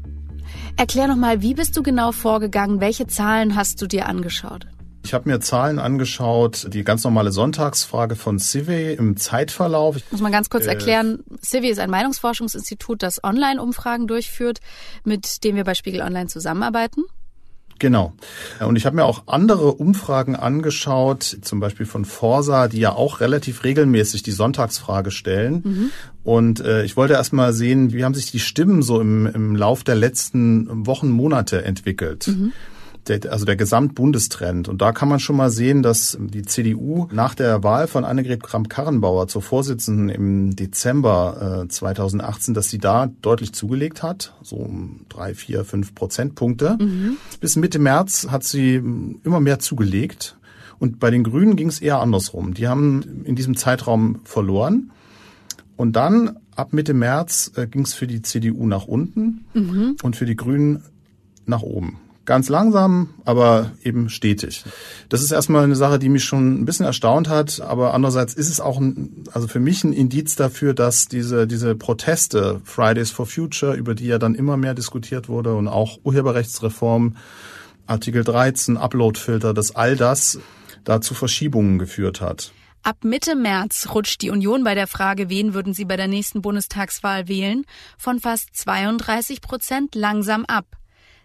Erklär 0.76 1.08
noch 1.08 1.16
mal, 1.16 1.40
wie 1.40 1.54
bist 1.54 1.74
du 1.76 1.82
genau 1.82 2.12
vorgegangen? 2.12 2.80
Welche 2.80 3.06
Zahlen 3.06 3.56
hast 3.56 3.80
du 3.80 3.86
dir 3.86 4.06
angeschaut? 4.06 4.66
Ich 5.04 5.14
habe 5.14 5.28
mir 5.28 5.40
Zahlen 5.40 5.78
angeschaut, 5.78 6.68
die 6.72 6.84
ganz 6.84 7.02
normale 7.04 7.32
Sonntagsfrage 7.32 8.14
von 8.14 8.38
Civi 8.38 8.92
im 8.92 9.16
Zeitverlauf. 9.16 9.96
Ich 9.96 10.10
muss 10.12 10.20
mal 10.20 10.30
ganz 10.30 10.48
kurz 10.48 10.66
äh, 10.66 10.70
erklären, 10.70 11.24
Civi 11.44 11.68
ist 11.68 11.80
ein 11.80 11.90
Meinungsforschungsinstitut, 11.90 13.02
das 13.02 13.22
Online-Umfragen 13.24 14.06
durchführt, 14.06 14.60
mit 15.04 15.44
dem 15.44 15.56
wir 15.56 15.64
bei 15.64 15.74
Spiegel 15.74 16.02
Online 16.02 16.28
zusammenarbeiten. 16.28 17.04
Genau. 17.82 18.12
Und 18.60 18.76
ich 18.76 18.86
habe 18.86 18.94
mir 18.94 19.04
auch 19.04 19.24
andere 19.26 19.72
Umfragen 19.72 20.36
angeschaut, 20.36 21.38
zum 21.42 21.58
Beispiel 21.58 21.84
von 21.84 22.04
Forsa, 22.04 22.68
die 22.68 22.78
ja 22.78 22.92
auch 22.92 23.18
relativ 23.18 23.64
regelmäßig 23.64 24.22
die 24.22 24.30
Sonntagsfrage 24.30 25.10
stellen. 25.10 25.62
Mhm. 25.64 25.90
Und 26.22 26.60
äh, 26.60 26.84
ich 26.84 26.96
wollte 26.96 27.14
erst 27.14 27.32
mal 27.32 27.52
sehen, 27.52 27.92
wie 27.92 28.04
haben 28.04 28.14
sich 28.14 28.30
die 28.30 28.38
Stimmen 28.38 28.82
so 28.82 29.00
im, 29.00 29.26
im 29.26 29.56
Lauf 29.56 29.82
der 29.82 29.96
letzten 29.96 30.86
Wochen, 30.86 31.10
Monate 31.10 31.64
entwickelt. 31.64 32.28
Mhm 32.28 32.52
der, 33.08 33.32
also 33.32 33.44
der 33.44 33.56
Gesamtbundestrend. 33.56 34.68
Und 34.68 34.80
da 34.80 34.92
kann 34.92 35.08
man 35.08 35.18
schon 35.18 35.36
mal 35.36 35.50
sehen, 35.50 35.82
dass 35.82 36.16
die 36.20 36.42
CDU 36.42 37.08
nach 37.10 37.34
der 37.34 37.62
Wahl 37.62 37.88
von 37.88 38.04
Annegret 38.04 38.42
Kramp-Karrenbauer 38.42 39.28
zur 39.28 39.42
Vorsitzenden 39.42 40.08
im 40.08 40.54
Dezember 40.54 41.62
äh, 41.64 41.68
2018, 41.68 42.54
dass 42.54 42.70
sie 42.70 42.78
da 42.78 43.10
deutlich 43.22 43.52
zugelegt 43.52 44.02
hat, 44.02 44.34
so 44.42 44.56
um 44.56 45.00
drei, 45.08 45.34
vier, 45.34 45.64
fünf 45.64 45.94
Prozentpunkte. 45.94 46.76
Mhm. 46.80 47.16
Bis 47.40 47.56
Mitte 47.56 47.78
März 47.78 48.28
hat 48.30 48.44
sie 48.44 48.76
immer 48.76 49.40
mehr 49.40 49.58
zugelegt. 49.58 50.36
Und 50.78 50.98
bei 50.98 51.10
den 51.10 51.22
Grünen 51.22 51.54
ging 51.56 51.68
es 51.68 51.80
eher 51.80 52.00
andersrum. 52.00 52.54
Die 52.54 52.66
haben 52.66 53.22
in 53.24 53.36
diesem 53.36 53.56
Zeitraum 53.56 54.20
verloren. 54.24 54.90
Und 55.76 55.94
dann 55.94 56.38
ab 56.54 56.72
Mitte 56.72 56.94
März 56.94 57.52
äh, 57.56 57.66
ging 57.66 57.82
es 57.82 57.94
für 57.94 58.06
die 58.06 58.22
CDU 58.22 58.66
nach 58.66 58.86
unten 58.86 59.44
mhm. 59.54 59.96
und 60.02 60.16
für 60.16 60.26
die 60.26 60.36
Grünen 60.36 60.82
nach 61.46 61.62
oben. 61.62 61.98
Ganz 62.24 62.48
langsam, 62.48 63.14
aber 63.24 63.72
eben 63.82 64.08
stetig. 64.08 64.64
Das 65.08 65.22
ist 65.22 65.32
erstmal 65.32 65.64
eine 65.64 65.74
Sache, 65.74 65.98
die 65.98 66.08
mich 66.08 66.22
schon 66.24 66.60
ein 66.60 66.64
bisschen 66.64 66.86
erstaunt 66.86 67.28
hat, 67.28 67.60
aber 67.60 67.94
andererseits 67.94 68.34
ist 68.34 68.48
es 68.48 68.60
auch 68.60 68.78
ein, 68.78 69.24
also 69.32 69.48
für 69.48 69.58
mich 69.58 69.82
ein 69.82 69.92
Indiz 69.92 70.36
dafür, 70.36 70.72
dass 70.72 71.08
diese, 71.08 71.48
diese 71.48 71.74
Proteste, 71.74 72.60
Fridays 72.64 73.10
for 73.10 73.26
Future, 73.26 73.74
über 73.74 73.96
die 73.96 74.06
ja 74.06 74.18
dann 74.18 74.36
immer 74.36 74.56
mehr 74.56 74.74
diskutiert 74.74 75.28
wurde 75.28 75.56
und 75.56 75.66
auch 75.66 75.98
Urheberrechtsreform, 76.04 77.16
Artikel 77.88 78.22
13, 78.22 78.76
Uploadfilter, 78.76 79.52
dass 79.52 79.74
all 79.74 79.96
das 79.96 80.38
da 80.84 81.00
zu 81.00 81.14
Verschiebungen 81.14 81.80
geführt 81.80 82.20
hat. 82.20 82.52
Ab 82.84 82.98
Mitte 83.04 83.34
März 83.34 83.88
rutscht 83.94 84.22
die 84.22 84.30
Union 84.30 84.62
bei 84.62 84.74
der 84.74 84.86
Frage, 84.86 85.28
wen 85.28 85.54
würden 85.54 85.74
sie 85.74 85.84
bei 85.84 85.96
der 85.96 86.08
nächsten 86.08 86.42
Bundestagswahl 86.42 87.28
wählen, 87.28 87.64
von 87.96 88.20
fast 88.20 88.54
32 88.54 89.40
Prozent 89.40 89.94
langsam 89.94 90.44
ab. 90.44 90.66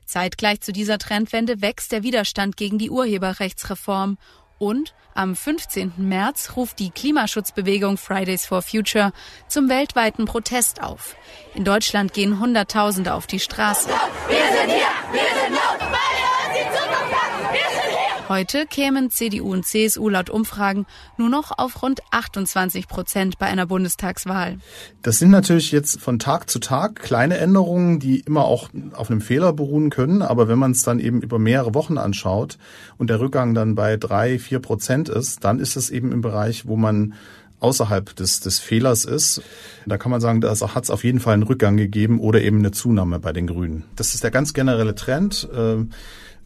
Zeitgleich 0.08 0.62
zu 0.62 0.72
dieser 0.72 0.98
Trendwende 0.98 1.62
wächst 1.62 1.92
der 1.92 2.02
Widerstand 2.02 2.58
gegen 2.58 2.80
die 2.80 2.90
Urheberrechtsreform 2.90 4.18
und 4.58 4.96
am 5.14 5.36
15. 5.36 5.94
März 5.98 6.54
ruft 6.56 6.80
die 6.80 6.92
Klimaschutzbewegung 6.92 7.98
Fridays 7.98 8.46
for 8.46 8.62
Future 8.62 9.12
zum 9.48 9.70
weltweiten 9.70 10.26
Protest 10.26 10.82
auf. 10.82 11.16
In 11.54 11.64
Deutschland 11.64 12.14
gehen 12.14 12.40
Hunderttausende 12.40 13.14
auf 13.14 13.28
die 13.28 13.40
Straße. 13.40 13.90
Wir 13.90 14.38
sind 14.38 14.72
hier, 14.72 14.88
wir 15.12 15.42
sind 15.42 15.54
laut, 15.54 15.80
weil 15.80 16.14
ihr 16.18 16.32
uns 16.38 16.54
die 16.54 16.78
Zukunft 16.78 17.14
habt. 17.14 17.54
Wir 17.54 17.70
sind 17.70 17.98
hier. 17.98 18.17
Heute 18.30 18.66
kämen 18.66 19.10
CDU 19.10 19.54
und 19.54 19.66
CSU 19.66 20.10
laut 20.10 20.30
Umfragen 20.30 20.86
nur 21.18 21.30
noch 21.30 21.58
auf 21.58 21.82
rund 21.82 22.02
28 22.12 22.90
Prozent 22.90 23.40
bei 23.40 23.46
einer 23.46 23.68
Bundestagswahl. 23.68 24.58
Das 25.02 25.20
sind 25.20 25.32
natürlich 25.32 25.72
jetzt 25.72 26.02
von 26.02 26.20
Tag 26.20 26.50
zu 26.50 26.60
Tag 26.60 26.98
kleine 26.98 27.38
Änderungen, 27.38 28.00
die 28.02 28.20
immer 28.20 28.44
auch 28.44 28.68
auf 28.92 29.10
einem 29.10 29.22
Fehler 29.22 29.54
beruhen 29.54 29.90
können. 29.90 30.22
Aber 30.22 30.50
wenn 30.50 30.60
man 30.60 30.72
es 30.72 30.82
dann 30.82 31.00
eben 31.00 31.22
über 31.22 31.40
mehrere 31.40 31.74
Wochen 31.74 31.98
anschaut 31.98 32.58
und 32.98 33.10
der 33.10 33.22
Rückgang 33.22 33.54
dann 33.54 33.76
bei 33.76 33.96
drei, 33.96 34.40
vier 34.40 34.60
Prozent 34.60 35.08
ist, 35.08 35.46
dann 35.46 35.60
ist 35.60 35.78
es 35.78 35.90
eben 35.90 36.12
im 36.12 36.20
Bereich, 36.20 36.68
wo 36.68 36.76
man 36.76 37.14
außerhalb 37.62 38.14
des, 38.14 38.42
des 38.42 38.60
Fehlers 38.60 39.06
ist. 39.06 39.42
Da 39.86 39.98
kann 39.98 40.12
man 40.12 40.20
sagen, 40.20 40.42
da 40.42 40.54
hat 40.54 40.84
es 40.84 40.90
auf 40.90 41.06
jeden 41.06 41.22
Fall 41.22 41.34
einen 41.34 41.44
Rückgang 41.44 41.78
gegeben 41.78 42.20
oder 42.20 42.42
eben 42.42 42.60
eine 42.60 42.72
Zunahme 42.72 43.20
bei 43.20 43.32
den 43.32 43.48
Grünen. 43.48 43.86
Das 43.96 44.14
ist 44.14 44.24
der 44.24 44.32
ganz 44.32 44.54
generelle 44.54 44.96
Trend. 44.96 45.48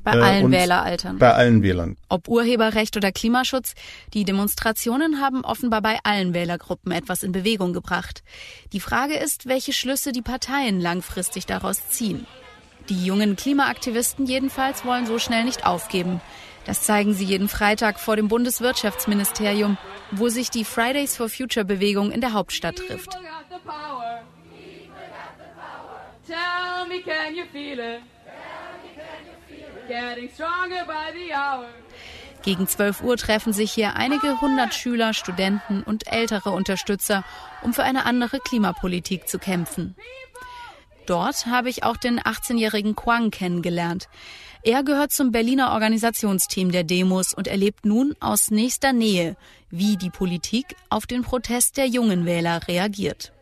Äh, 0.04 0.12
bei 0.12 0.18
äh, 0.18 0.22
allen 0.22 0.52
Wähleraltern. 0.52 1.18
Bei 1.20 1.34
allen 1.34 1.62
Wählern. 1.62 1.96
Ob 2.10 2.28
Urheberrecht 2.28 2.98
oder 2.98 3.12
Klimaschutz, 3.12 3.74
die 4.14 4.26
Demonstrationen 4.26 5.22
haben 5.22 5.46
offenbar 5.46 5.82
bei 5.82 6.00
allen 6.04 6.34
Wählergruppen 6.34 6.92
etwas 6.92 7.24
in 7.24 7.32
Bewegung 7.32 7.74
gebracht. 7.74 8.24
Die 8.74 8.80
Frage 8.80 9.16
ist, 9.16 9.48
welche 9.48 9.74
Schlüsse 9.74 10.12
die 10.12 10.24
Parteien 10.24 10.80
langfristig 10.80 11.46
daraus 11.46 11.90
ziehen. 11.90 12.26
Die 12.90 13.06
jungen 13.06 13.36
Klimaaktivisten 13.36 14.26
jedenfalls 14.26 14.86
wollen 14.86 15.06
so 15.06 15.20
schnell 15.20 15.44
nicht 15.44 15.66
aufgeben. 15.66 16.20
Das 16.66 16.84
zeigen 16.84 17.14
sie 17.14 17.26
jeden 17.26 17.48
Freitag 17.48 18.00
vor 18.00 18.16
dem 18.16 18.28
Bundeswirtschaftsministerium, 18.28 19.78
wo 20.12 20.30
sich 20.30 20.50
die 20.50 20.66
Fridays 20.66 21.16
for 21.16 21.30
Future 21.30 21.66
Bewegung 21.66 22.12
in 22.12 22.22
der 22.22 22.34
Hauptstadt 22.34 22.76
trifft. 22.76 23.18
Tell 26.28 26.88
me, 26.88 27.02
can 27.02 27.36
you 27.36 27.44
feel 27.52 27.80
it? 27.80 28.02
Gegen 32.44 32.68
12 32.68 33.04
Uhr 33.04 33.18
treffen 33.18 33.54
sich 33.54 33.72
hier 33.72 33.96
einige 33.96 34.42
hundert 34.42 34.74
Schüler, 34.74 35.14
Studenten 35.14 35.84
und 35.84 36.12
ältere 36.12 36.52
Unterstützer, 36.52 37.24
um 37.62 37.74
für 37.74 37.84
eine 37.84 38.06
andere 38.06 38.40
Klimapolitik 38.40 39.28
zu 39.28 39.38
kämpfen. 39.38 39.96
Dort 41.06 41.46
habe 41.46 41.70
ich 41.70 41.84
auch 41.84 41.98
den 41.98 42.20
18-jährigen 42.20 42.96
Quang 42.96 43.32
kennengelernt. 43.32 44.08
Er 44.64 44.84
gehört 44.84 45.12
zum 45.12 45.32
Berliner 45.32 45.72
Organisationsteam 45.72 46.72
der 46.72 46.84
Demos 46.84 47.34
und 47.34 47.48
erlebt 47.48 47.86
nun 47.86 48.16
aus 48.20 48.52
nächster 48.52 48.94
Nähe, 48.94 49.36
wie 49.70 49.98
die 49.98 50.12
Politik 50.12 50.76
auf 50.90 51.08
den 51.08 51.24
Protest 51.24 51.78
der 51.78 51.88
jungen 51.88 52.26
Wähler 52.26 52.68
reagiert. 52.68 53.34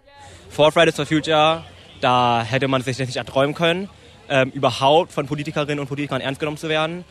Vor 0.50 0.72
Fridays 0.72 0.96
for 0.96 1.06
Future, 1.06 1.64
da 2.02 2.42
hätte 2.44 2.68
man 2.68 2.82
sich 2.82 2.98
das 2.98 3.08
nicht 3.08 3.18
erträumen 3.18 3.54
können 3.54 3.90
ähm, 4.30 4.52
überhaupt 4.52 5.12
von 5.12 5.28
Politikerinnen 5.28 5.80
und 5.80 5.88
Politikern 5.88 6.22
ernst 6.22 6.40
genommen 6.40 6.58
zu 6.58 6.70
werden. 6.70 7.04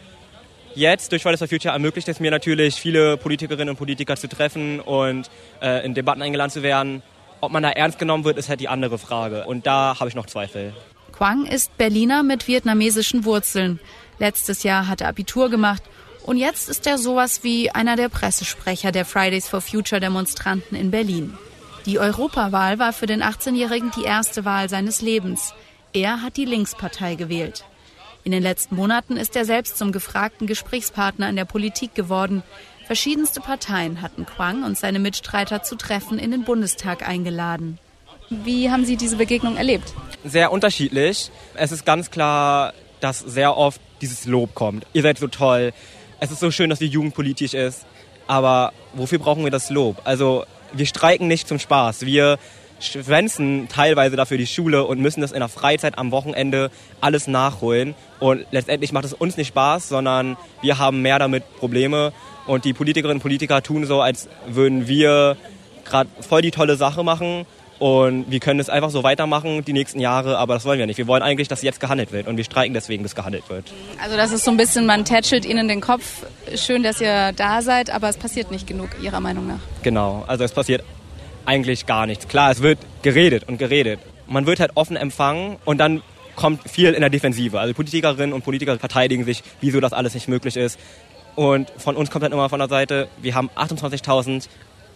Jetzt 0.75 1.13
durch 1.13 1.23
Fridays 1.23 1.41
for 1.41 1.49
Future 1.49 1.73
ermöglicht 1.73 2.09
es 2.09 2.21
mir 2.21 2.31
natürlich, 2.31 2.77
viele 2.77 3.17
Politikerinnen 3.17 3.71
und 3.71 3.77
Politiker 3.77 4.17
zu 4.17 4.29
treffen 4.29 4.81
und 4.81 5.29
äh, 5.61 5.85
in 5.85 5.95
Debatten 5.95 6.23
eingeladen 6.23 6.51
zu 6.51 6.63
werden. 6.63 7.03
Ob 7.41 7.53
man 7.53 7.63
da 7.63 7.71
ernst 7.71 7.99
genommen 7.99 8.25
wird, 8.25 8.39
ist 8.39 8.49
halt 8.49 8.61
die 8.61 8.69
andere 8.69 8.99
Frage. 8.99 9.45
Und 9.45 9.67
da 9.67 9.97
habe 9.99 10.09
ich 10.09 10.15
noch 10.15 10.27
Zweifel. 10.27 10.73
Quang 11.13 11.47
ist 11.47 11.77
Berliner 11.79 12.23
mit 12.23 12.47
vietnamesischen 12.47 13.25
Wurzeln. 13.25 13.81
Letztes 14.19 14.63
Jahr 14.63 14.87
hat 14.87 15.01
er 15.01 15.09
Abitur 15.09 15.51
gemacht 15.51 15.83
und 16.25 16.37
jetzt 16.37 16.69
ist 16.69 16.87
er 16.87 16.99
sowas 16.99 17.43
wie 17.43 17.71
einer 17.71 17.97
der 17.97 18.09
Pressesprecher 18.09 18.93
der 18.93 19.05
Fridays 19.05 19.49
for 19.49 19.61
Future 19.61 20.01
Demonstranten 20.01 20.77
in 20.77 20.91
Berlin. 20.91 21.39
Die 21.87 21.99
Europawahl 21.99 22.79
war 22.79 22.93
für 22.93 23.07
den 23.07 23.23
18-Jährigen 23.23 23.91
die 23.97 24.05
erste 24.05 24.45
Wahl 24.45 24.69
seines 24.69 25.01
Lebens. 25.01 25.55
Er 25.99 26.23
hat 26.23 26.37
die 26.37 26.45
Linkspartei 26.45 27.17
gewählt. 27.17 27.65
In 28.23 28.31
den 28.31 28.41
letzten 28.41 28.77
Monaten 28.77 29.17
ist 29.17 29.35
er 29.35 29.45
selbst 29.45 29.77
zum 29.77 29.91
gefragten 29.91 30.47
Gesprächspartner 30.47 31.29
in 31.29 31.35
der 31.35 31.45
Politik 31.45 31.97
geworden. 31.97 32.45
Verschiedenste 32.87 33.41
Parteien 33.41 34.01
hatten 34.01 34.25
Quang 34.25 34.63
und 34.63 34.79
seine 34.79 35.01
Mitstreiter 35.01 35.65
zu 35.65 35.75
Treffen 35.75 36.21
in 36.21 36.31
den 36.31 36.45
Bundestag 36.45 37.07
eingeladen. 37.07 37.81
Wie 38.31 38.71
haben 38.71 38.85
Sie 38.85 38.97
diese 38.97 39.17
Begegnung 39.17 39.57
erlebt? 39.57 39.93
Sehr 40.23 40.53
unterschiedlich. 40.53 41.33
Es 41.55 41.73
ist 41.73 41.85
ganz 41.85 42.13
klar, 42.13 42.75
dass 43.01 43.19
sehr 43.19 43.57
oft 43.57 43.81
dieses 44.01 44.25
Lob 44.25 44.55
kommt. 44.55 44.87
Ihr 44.93 45.03
seid 45.03 45.19
so 45.19 45.27
toll. 45.27 45.73
Es 46.21 46.31
ist 46.31 46.39
so 46.39 46.53
schön, 46.53 46.71
dass 46.71 46.79
die 46.79 46.87
Jugend 46.87 47.15
politisch 47.15 47.55
ist. 47.55 47.87
Aber 48.29 48.73
wofür 48.93 49.19
brauchen 49.19 49.43
wir 49.43 49.51
das 49.51 49.69
Lob? 49.69 50.01
Also 50.05 50.45
wir 50.73 50.87
streiken 50.87 51.27
nicht 51.27 51.49
zum 51.49 51.59
Spaß. 51.59 52.03
Wir 52.03 52.39
schwänzen 52.81 53.69
teilweise 53.69 54.17
dafür 54.17 54.39
die 54.39 54.47
Schule 54.47 54.85
und 54.85 55.01
müssen 55.01 55.21
das 55.21 55.33
in 55.33 55.41
der 55.41 55.49
Freizeit 55.49 55.99
am 55.99 56.11
Wochenende 56.11 56.71
alles 57.01 57.27
nachholen. 57.27 57.95
Und 58.21 58.47
letztendlich 58.51 58.93
macht 58.93 59.05
es 59.05 59.13
uns 59.13 59.37
nicht 59.37 59.49
Spaß, 59.49 59.89
sondern 59.89 60.37
wir 60.63 60.79
haben 60.79 61.03
mehr 61.03 61.19
damit 61.19 61.45
Probleme. 61.59 62.13
Und 62.47 62.65
die 62.65 62.73
Politikerinnen 62.73 63.19
und 63.19 63.23
Politiker 63.23 63.63
tun 63.63 63.85
so, 63.87 64.01
als 64.01 64.29
würden 64.47 64.89
wir 64.89 65.37
gerade 65.85 66.11
voll 66.21 66.43
die 66.43 66.51
tolle 66.51 66.77
Sache 66.77 67.03
machen. 67.03 67.47
Und 67.79 68.29
wir 68.29 68.41
können 68.41 68.59
es 68.59 68.69
einfach 68.69 68.91
so 68.91 69.05
weitermachen 69.05 69.65
die 69.65 69.73
nächsten 69.73 70.01
Jahre, 70.01 70.39
aber 70.39 70.55
das 70.55 70.65
wollen 70.65 70.81
wir 70.81 70.87
nicht. 70.87 70.99
Wir 70.99 71.07
wollen 71.07 71.23
eigentlich, 71.23 71.47
dass 71.47 71.63
jetzt 71.63 71.79
gehandelt 71.79 72.11
wird 72.11 72.27
und 72.27 72.37
wir 72.37 72.43
streiken 72.43 72.75
deswegen, 72.75 73.05
bis 73.05 73.15
gehandelt 73.15 73.49
wird. 73.49 73.67
Also 74.03 74.17
das 74.17 74.33
ist 74.33 74.45
so 74.45 74.51
ein 74.51 74.57
bisschen, 74.57 74.85
man 74.85 75.05
tätschelt 75.05 75.45
ihnen 75.45 75.69
den 75.69 75.81
Kopf. 75.81 76.25
Schön, 76.57 76.83
dass 76.83 77.01
ihr 77.01 77.33
da 77.35 77.63
seid, 77.63 77.91
aber 77.91 78.09
es 78.09 78.17
passiert 78.17 78.51
nicht 78.51 78.67
genug, 78.67 78.89
Ihrer 79.01 79.21
Meinung 79.21 79.47
nach. 79.47 79.61
Genau, 79.83 80.25
also 80.27 80.43
es 80.43 80.51
passiert 80.51 80.83
eigentlich 81.49 81.87
gar 81.87 82.07
nichts. 82.07 82.29
Klar, 82.29 82.51
es 82.51 82.63
wird 82.63 82.79
geredet 83.03 83.49
und 83.49 83.57
geredet. 83.59 84.01
Man 84.27 84.47
wird 84.47 84.61
halt 84.61 84.73
offen 84.75 84.97
empfangen 84.97 85.57
und 85.65 85.79
dann 85.79 86.03
kommt 86.37 86.71
viel 86.71 86.93
in 86.93 87.01
der 87.01 87.09
Defensive. 87.09 87.59
Also 87.59 87.73
Politikerinnen 87.75 88.35
und 88.35 88.45
Politiker 88.45 88.79
verteidigen 88.79 89.25
sich, 89.25 89.43
wieso 89.63 89.81
das 89.81 89.95
alles 89.95 90.13
nicht 90.15 90.29
möglich 90.29 90.57
ist. 90.57 90.79
Und 91.35 91.73
von 91.79 91.97
uns 91.97 92.11
kommt 92.11 92.25
dann 92.25 92.33
immer 92.33 92.51
von 92.51 92.59
der 92.59 92.69
Seite, 92.69 93.09
wir 93.23 93.35
haben 93.35 93.49
28.000 93.57 94.49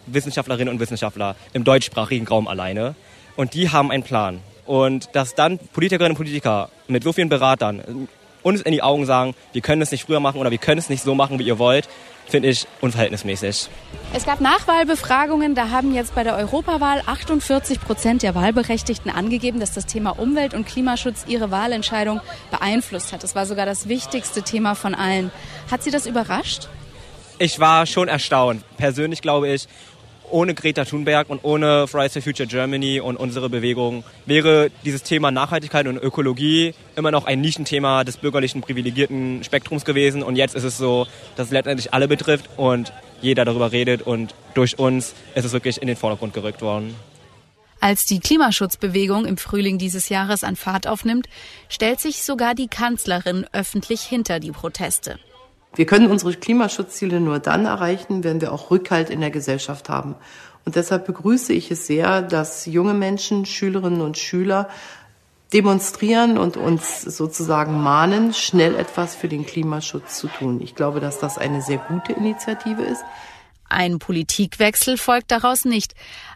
Wissenschaftlerinnen 0.06 0.72
und 0.72 0.78
Wissenschaftler 0.78 1.36
im 1.54 1.64
deutschsprachigen 1.64 2.28
Raum 2.28 2.46
alleine. 2.46 2.94
Und 3.34 3.54
die 3.54 3.70
haben 3.70 3.90
einen 3.90 4.02
Plan. 4.02 4.40
Und 4.66 5.08
dass 5.14 5.34
dann 5.34 5.58
Politikerinnen 5.58 6.12
und 6.12 6.16
Politiker 6.18 6.68
mit 6.86 7.02
so 7.02 7.12
vielen 7.12 7.30
Beratern 7.30 8.08
uns 8.42 8.60
in 8.62 8.72
die 8.72 8.82
Augen 8.82 9.06
sagen, 9.06 9.34
wir 9.52 9.62
können 9.62 9.82
es 9.82 9.90
nicht 9.90 10.04
früher 10.04 10.20
machen 10.20 10.40
oder 10.40 10.50
wir 10.50 10.58
können 10.58 10.78
es 10.78 10.88
nicht 10.88 11.02
so 11.02 11.14
machen, 11.14 11.38
wie 11.38 11.44
ihr 11.44 11.58
wollt, 11.58 11.88
finde 12.26 12.48
ich 12.48 12.66
unverhältnismäßig. 12.80 13.68
Es 14.14 14.24
gab 14.24 14.40
Nachwahlbefragungen, 14.40 15.54
da 15.54 15.70
haben 15.70 15.94
jetzt 15.94 16.14
bei 16.14 16.24
der 16.24 16.36
Europawahl 16.36 17.02
48 17.06 17.80
Prozent 17.80 18.22
der 18.22 18.34
Wahlberechtigten 18.34 19.10
angegeben, 19.10 19.60
dass 19.60 19.72
das 19.72 19.86
Thema 19.86 20.18
Umwelt- 20.18 20.54
und 20.54 20.66
Klimaschutz 20.66 21.24
ihre 21.26 21.50
Wahlentscheidung 21.50 22.20
beeinflusst 22.50 23.12
hat. 23.12 23.22
Das 23.22 23.34
war 23.34 23.46
sogar 23.46 23.66
das 23.66 23.88
wichtigste 23.88 24.42
Thema 24.42 24.74
von 24.74 24.94
allen. 24.94 25.30
Hat 25.70 25.82
Sie 25.82 25.90
das 25.90 26.06
überrascht? 26.06 26.68
Ich 27.38 27.58
war 27.58 27.86
schon 27.86 28.08
erstaunt. 28.08 28.62
Persönlich 28.76 29.20
glaube 29.20 29.48
ich, 29.48 29.66
ohne 30.30 30.54
Greta 30.54 30.84
Thunberg 30.84 31.28
und 31.28 31.44
ohne 31.44 31.86
Fridays 31.86 32.14
for 32.14 32.22
Future 32.22 32.46
Germany 32.46 33.00
und 33.00 33.16
unsere 33.16 33.48
Bewegung 33.48 34.04
wäre 34.26 34.70
dieses 34.84 35.02
Thema 35.02 35.30
Nachhaltigkeit 35.30 35.86
und 35.86 35.98
Ökologie 35.98 36.74
immer 36.96 37.10
noch 37.10 37.26
ein 37.26 37.40
Nischenthema 37.40 38.04
des 38.04 38.16
bürgerlichen 38.16 38.60
privilegierten 38.62 39.44
Spektrums 39.44 39.84
gewesen. 39.84 40.22
Und 40.22 40.36
jetzt 40.36 40.54
ist 40.54 40.64
es 40.64 40.78
so, 40.78 41.06
dass 41.36 41.46
es 41.46 41.52
letztendlich 41.52 41.92
alle 41.92 42.08
betrifft 42.08 42.48
und 42.56 42.92
jeder 43.20 43.44
darüber 43.44 43.72
redet 43.72 44.02
und 44.02 44.34
durch 44.54 44.78
uns 44.78 45.14
ist 45.34 45.44
es 45.44 45.52
wirklich 45.52 45.80
in 45.80 45.86
den 45.86 45.96
Vordergrund 45.96 46.34
gerückt 46.34 46.62
worden. 46.62 46.94
Als 47.80 48.06
die 48.06 48.20
Klimaschutzbewegung 48.20 49.26
im 49.26 49.36
Frühling 49.36 49.76
dieses 49.76 50.08
Jahres 50.08 50.44
an 50.44 50.54
Fahrt 50.54 50.86
aufnimmt, 50.86 51.26
stellt 51.68 51.98
sich 51.98 52.22
sogar 52.22 52.54
die 52.54 52.68
Kanzlerin 52.68 53.44
öffentlich 53.52 54.02
hinter 54.02 54.38
die 54.38 54.52
Proteste. 54.52 55.18
Wir 55.74 55.86
können 55.86 56.10
unsere 56.10 56.34
Klimaschutzziele 56.34 57.20
nur 57.20 57.38
dann 57.38 57.64
erreichen, 57.64 58.24
wenn 58.24 58.40
wir 58.40 58.52
auch 58.52 58.70
Rückhalt 58.70 59.10
in 59.10 59.20
der 59.20 59.30
Gesellschaft 59.30 59.88
haben. 59.88 60.14
Und 60.64 60.76
deshalb 60.76 61.06
begrüße 61.06 61.52
ich 61.52 61.70
es 61.70 61.86
sehr, 61.86 62.22
dass 62.22 62.66
junge 62.66 62.94
Menschen, 62.94 63.46
Schülerinnen 63.46 64.00
und 64.00 64.18
Schüler 64.18 64.68
demonstrieren 65.52 66.38
und 66.38 66.56
uns 66.56 67.02
sozusagen 67.02 67.82
mahnen, 67.82 68.32
schnell 68.32 68.74
etwas 68.74 69.14
für 69.14 69.28
den 69.28 69.44
Klimaschutz 69.44 70.18
zu 70.18 70.28
tun. 70.28 70.60
Ich 70.62 70.74
glaube, 70.74 71.00
dass 71.00 71.18
das 71.18 71.36
eine 71.36 71.60
sehr 71.62 71.78
gute 71.78 72.12
Initiative 72.12 72.82
ist. 72.82 73.02
Ein 73.68 73.98
Politikwechsel 73.98 74.98
folgt 74.98 75.30
daraus 75.30 75.64
nicht. 75.64 75.94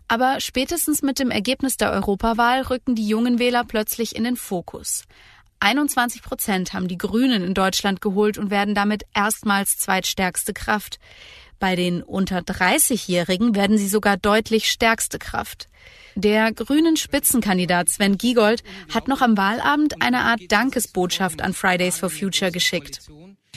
Aber 0.09 0.40
spätestens 0.40 1.02
mit 1.02 1.19
dem 1.19 1.31
Ergebnis 1.31 1.76
der 1.76 1.93
Europawahl 1.93 2.62
rücken 2.62 2.95
die 2.95 3.07
jungen 3.07 3.38
Wähler 3.38 3.64
plötzlich 3.64 4.16
in 4.16 4.25
den 4.25 4.37
Fokus. 4.37 5.05
21 5.60 6.22
Prozent 6.22 6.72
haben 6.72 6.88
die 6.88 6.98
Grünen 6.98 7.42
in 7.42 7.54
Deutschland 7.54 8.00
geholt 8.00 8.38
und 8.38 8.50
werden 8.50 8.75
damit 8.75 9.04
erstmals 9.14 9.78
zweitstärkste 9.78 10.52
Kraft. 10.52 10.98
Bei 11.58 11.75
den 11.75 12.02
unter 12.02 12.40
30-Jährigen 12.40 13.54
werden 13.54 13.78
sie 13.78 13.88
sogar 13.88 14.16
deutlich 14.16 14.70
stärkste 14.70 15.18
Kraft. 15.18 15.68
Der 16.14 16.52
grünen 16.52 16.96
Spitzenkandidat 16.96 17.88
Sven 17.88 18.18
Giegold 18.18 18.62
hat 18.92 19.08
noch 19.08 19.22
am 19.22 19.36
Wahlabend 19.36 20.02
eine 20.02 20.20
Art 20.20 20.40
Dankesbotschaft 20.48 21.40
an 21.40 21.54
Fridays 21.54 21.98
for 21.98 22.10
Future 22.10 22.50
geschickt. 22.50 23.00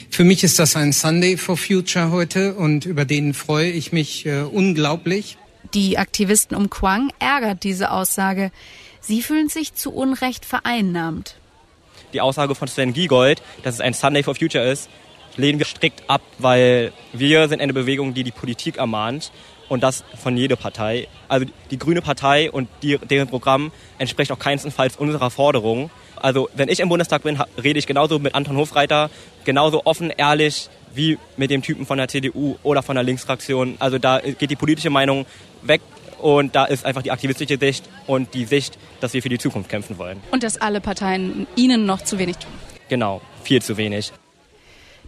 Für 0.08 0.24
mich 0.24 0.44
ist 0.44 0.58
das 0.58 0.76
ein 0.76 0.92
Sunday 0.92 1.36
for 1.36 1.56
Future 1.56 2.10
heute 2.10 2.54
und 2.54 2.86
über 2.86 3.04
den 3.04 3.34
freue 3.34 3.70
ich 3.70 3.92
mich 3.92 4.24
äh, 4.24 4.42
unglaublich. 4.42 5.36
Die 5.74 5.98
Aktivisten 5.98 6.56
um 6.56 6.70
Quang 6.70 7.12
ärgert 7.18 7.64
diese 7.64 7.90
Aussage. 7.90 8.50
Sie 9.00 9.22
fühlen 9.22 9.48
sich 9.48 9.74
zu 9.74 9.92
Unrecht 9.92 10.44
vereinnahmt 10.44 11.39
die 12.12 12.20
Aussage 12.20 12.54
von 12.54 12.68
Sven 12.68 12.92
Giegold, 12.92 13.42
dass 13.62 13.74
es 13.74 13.80
ein 13.80 13.94
Sunday 13.94 14.22
for 14.22 14.34
Future 14.34 14.64
ist, 14.64 14.88
lehnen 15.36 15.58
wir 15.58 15.66
strikt 15.66 16.08
ab, 16.08 16.22
weil 16.38 16.92
wir 17.12 17.48
sind 17.48 17.60
eine 17.60 17.72
Bewegung, 17.72 18.14
die 18.14 18.24
die 18.24 18.32
Politik 18.32 18.78
ermahnt 18.78 19.30
und 19.68 19.82
das 19.82 20.04
von 20.20 20.36
jeder 20.36 20.56
Partei. 20.56 21.08
Also 21.28 21.46
die 21.70 21.78
Grüne 21.78 22.02
Partei 22.02 22.50
und 22.50 22.68
die, 22.82 22.98
deren 22.98 23.28
Programm 23.28 23.72
entspricht 23.98 24.32
auch 24.32 24.38
keinstenfalls 24.38 24.96
unserer 24.96 25.30
Forderung. 25.30 25.90
Also 26.16 26.50
wenn 26.54 26.68
ich 26.68 26.80
im 26.80 26.88
Bundestag 26.88 27.22
bin, 27.22 27.40
rede 27.62 27.78
ich 27.78 27.86
genauso 27.86 28.18
mit 28.18 28.34
Anton 28.34 28.56
Hofreiter, 28.56 29.10
genauso 29.44 29.82
offen, 29.84 30.10
ehrlich 30.10 30.68
wie 30.92 31.18
mit 31.36 31.50
dem 31.50 31.62
Typen 31.62 31.86
von 31.86 31.98
der 31.98 32.08
CDU 32.08 32.56
oder 32.64 32.82
von 32.82 32.96
der 32.96 33.04
Linksfraktion. 33.04 33.76
Also 33.78 33.98
da 33.98 34.18
geht 34.18 34.50
die 34.50 34.56
politische 34.56 34.90
Meinung 34.90 35.24
weg 35.62 35.80
und 36.22 36.54
da 36.54 36.64
ist 36.64 36.84
einfach 36.84 37.02
die 37.02 37.10
aktivistische 37.10 37.58
Sicht 37.58 37.88
und 38.06 38.34
die 38.34 38.44
Sicht, 38.44 38.78
dass 39.00 39.12
wir 39.12 39.22
für 39.22 39.28
die 39.28 39.38
Zukunft 39.38 39.68
kämpfen 39.68 39.98
wollen. 39.98 40.20
Und 40.30 40.42
dass 40.42 40.60
alle 40.60 40.80
Parteien 40.80 41.46
ihnen 41.56 41.86
noch 41.86 42.02
zu 42.02 42.18
wenig 42.18 42.36
tun. 42.36 42.52
Genau, 42.88 43.20
viel 43.42 43.62
zu 43.62 43.76
wenig. 43.76 44.12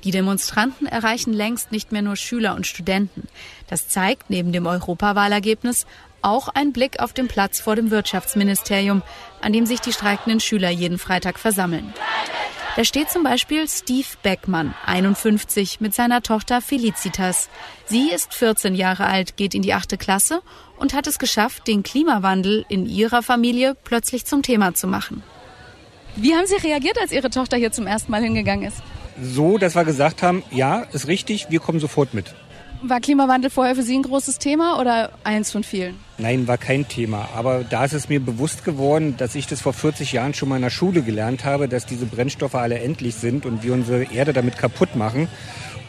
Die 0.05 0.11
Demonstranten 0.11 0.87
erreichen 0.87 1.33
längst 1.33 1.71
nicht 1.71 1.93
mehr 1.93 2.03
nur 2.03 2.17
Schüler 2.17 2.55
und 2.57 2.67
Studenten. 2.67 3.29
Das 3.69 3.89
zeigt 3.89 4.31
neben 4.31 4.53
dem 4.53 4.67
Europawahlergebnis 4.67 5.87
auch 6.23 6.49
ein 6.49 6.73
Blick 6.73 7.01
auf 7.01 7.13
den 7.13 7.29
Platz 7.29 7.61
vor 7.61 7.77
dem 7.77 7.91
Wirtschaftsministerium, 7.91 9.03
an 9.41 9.53
dem 9.53 9.67
sich 9.67 9.81
die 9.81 9.93
streikenden 9.93 10.41
Schüler 10.41 10.71
jeden 10.71 10.99
Freitag 10.99 11.39
versammeln. 11.39 11.93
Da 12.75 12.85
steht 12.85 13.11
zum 13.11 13.23
Beispiel 13.23 13.69
Steve 13.69 14.07
Beckmann, 14.23 14.75
51, 14.87 15.81
mit 15.81 15.95
seiner 15.95 16.23
Tochter 16.23 16.63
Felicitas. 16.63 17.51
Sie 17.85 18.11
ist 18.11 18.33
14 18.33 18.75
Jahre 18.75 19.05
alt, 19.05 19.37
geht 19.37 19.55
in 19.55 19.61
die 19.61 19.75
achte 19.75 19.99
Klasse 19.99 20.41
und 20.83 20.95
hat 20.95 21.07
es 21.07 21.21
geschafft, 21.21 21.69
den 21.69 21.85
Klimawandel 21.85 22.67
in 22.69 22.87
ihrer 22.87 23.23
Familie 23.23 23.77
plötzlich 23.85 24.25
zum 24.25 24.43
Thema 24.43 24.75
zu 24.75 24.89
machen. 24.89 25.23
Wie 26.17 26.35
haben 26.35 26.47
Sie 26.47 26.57
reagiert, 26.57 26.99
als 27.01 27.13
Ihre 27.13 27.31
Tochter 27.31 27.57
hier 27.57 27.71
zum 27.71 27.87
ersten 27.87 28.11
Mal 28.11 28.23
hingegangen 28.23 28.67
ist? 28.67 28.83
So, 29.23 29.59
dass 29.59 29.77
wir 29.77 29.85
gesagt 29.85 30.23
haben, 30.23 30.43
ja, 30.51 30.81
ist 30.93 31.07
richtig, 31.07 31.47
wir 31.51 31.61
kommen 31.61 31.79
sofort 31.79 32.15
mit. 32.15 32.35
War 32.83 32.99
Klimawandel 32.99 33.49
vorher 33.49 33.77
für 33.77 33.85
Sie 33.85 33.97
ein 33.97 34.03
großes 34.03 34.41
Thema 34.41 34.81
oder 34.81 35.13
eins 35.23 35.53
von 35.53 35.63
vielen? 35.63 35.95
Nein, 36.19 36.49
war 36.49 36.59
kein 36.59 36.89
Thema. 36.89 37.29
Aber 37.37 37.63
da 37.63 37.85
ist 37.85 37.93
es 37.93 38.09
mir 38.09 38.19
bewusst 38.19 38.65
geworden, 38.65 39.15
dass 39.17 39.37
ich 39.37 39.47
das 39.47 39.61
vor 39.61 39.73
40 39.73 40.11
Jahren 40.13 40.35
schon 40.35 40.49
mal 40.49 40.57
in 40.57 40.63
der 40.63 40.71
Schule 40.71 41.03
gelernt 41.03 41.45
habe, 41.45 41.69
dass 41.69 41.87
diese 41.87 42.07
Brennstoffe 42.07 42.57
alle 42.57 42.81
endlich 42.81 43.15
sind 43.15 43.47
und 43.47 43.63
wir 43.63 43.73
unsere 43.73 44.13
Erde 44.13 44.33
damit 44.33 44.59
kaputt 44.59 44.97
machen. 44.97 45.29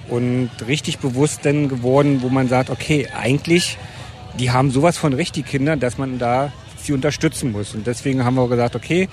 Und 0.08 0.52
richtig 0.68 1.00
bewusst 1.00 1.40
dann 1.46 1.68
geworden, 1.68 2.22
wo 2.22 2.30
man 2.30 2.48
sagt, 2.48 2.70
okay, 2.70 3.08
eigentlich, 3.20 3.80
die 4.40 4.52
haben 4.52 4.72
sowas 4.72 4.98
von 4.98 5.14
recht, 5.14 5.36
die 5.36 5.44
Kinder, 5.44 5.76
dass 5.76 5.98
man 5.98 6.20
da 6.20 6.52
sie 6.78 6.94
unterstützen 6.94 7.52
muss. 7.52 7.76
Und 7.76 7.88
deswegen 7.88 8.26
haben 8.26 8.36
wir 8.36 8.48
gesagt, 8.48 8.76
okay, 8.76 9.08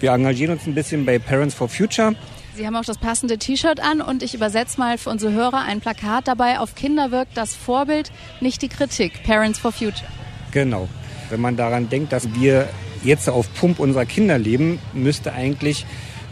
wir 0.00 0.12
engagieren 0.12 0.52
uns 0.52 0.66
ein 0.66 0.74
bisschen 0.74 1.04
bei 1.04 1.18
Parents 1.18 1.54
for 1.54 1.68
Future 1.68 2.14
Sie 2.56 2.66
haben 2.66 2.76
auch 2.76 2.86
das 2.86 2.96
passende 2.96 3.36
T-Shirt 3.36 3.80
an 3.80 4.00
und 4.00 4.22
ich 4.22 4.32
übersetze 4.32 4.80
mal 4.80 4.96
für 4.96 5.10
unsere 5.10 5.30
Hörer 5.30 5.60
ein 5.60 5.80
Plakat 5.80 6.26
dabei. 6.26 6.58
Auf 6.58 6.74
Kinder 6.74 7.10
wirkt 7.10 7.36
das 7.36 7.54
Vorbild, 7.54 8.10
nicht 8.40 8.62
die 8.62 8.68
Kritik. 8.68 9.22
Parents 9.24 9.58
for 9.58 9.72
Future. 9.72 10.08
Genau. 10.52 10.88
Wenn 11.28 11.42
man 11.42 11.58
daran 11.58 11.90
denkt, 11.90 12.14
dass 12.14 12.32
wir 12.32 12.66
jetzt 13.04 13.28
auf 13.28 13.52
Pump 13.52 13.78
unserer 13.78 14.06
Kinder 14.06 14.38
leben, 14.38 14.78
müsste 14.94 15.34
eigentlich 15.34 15.84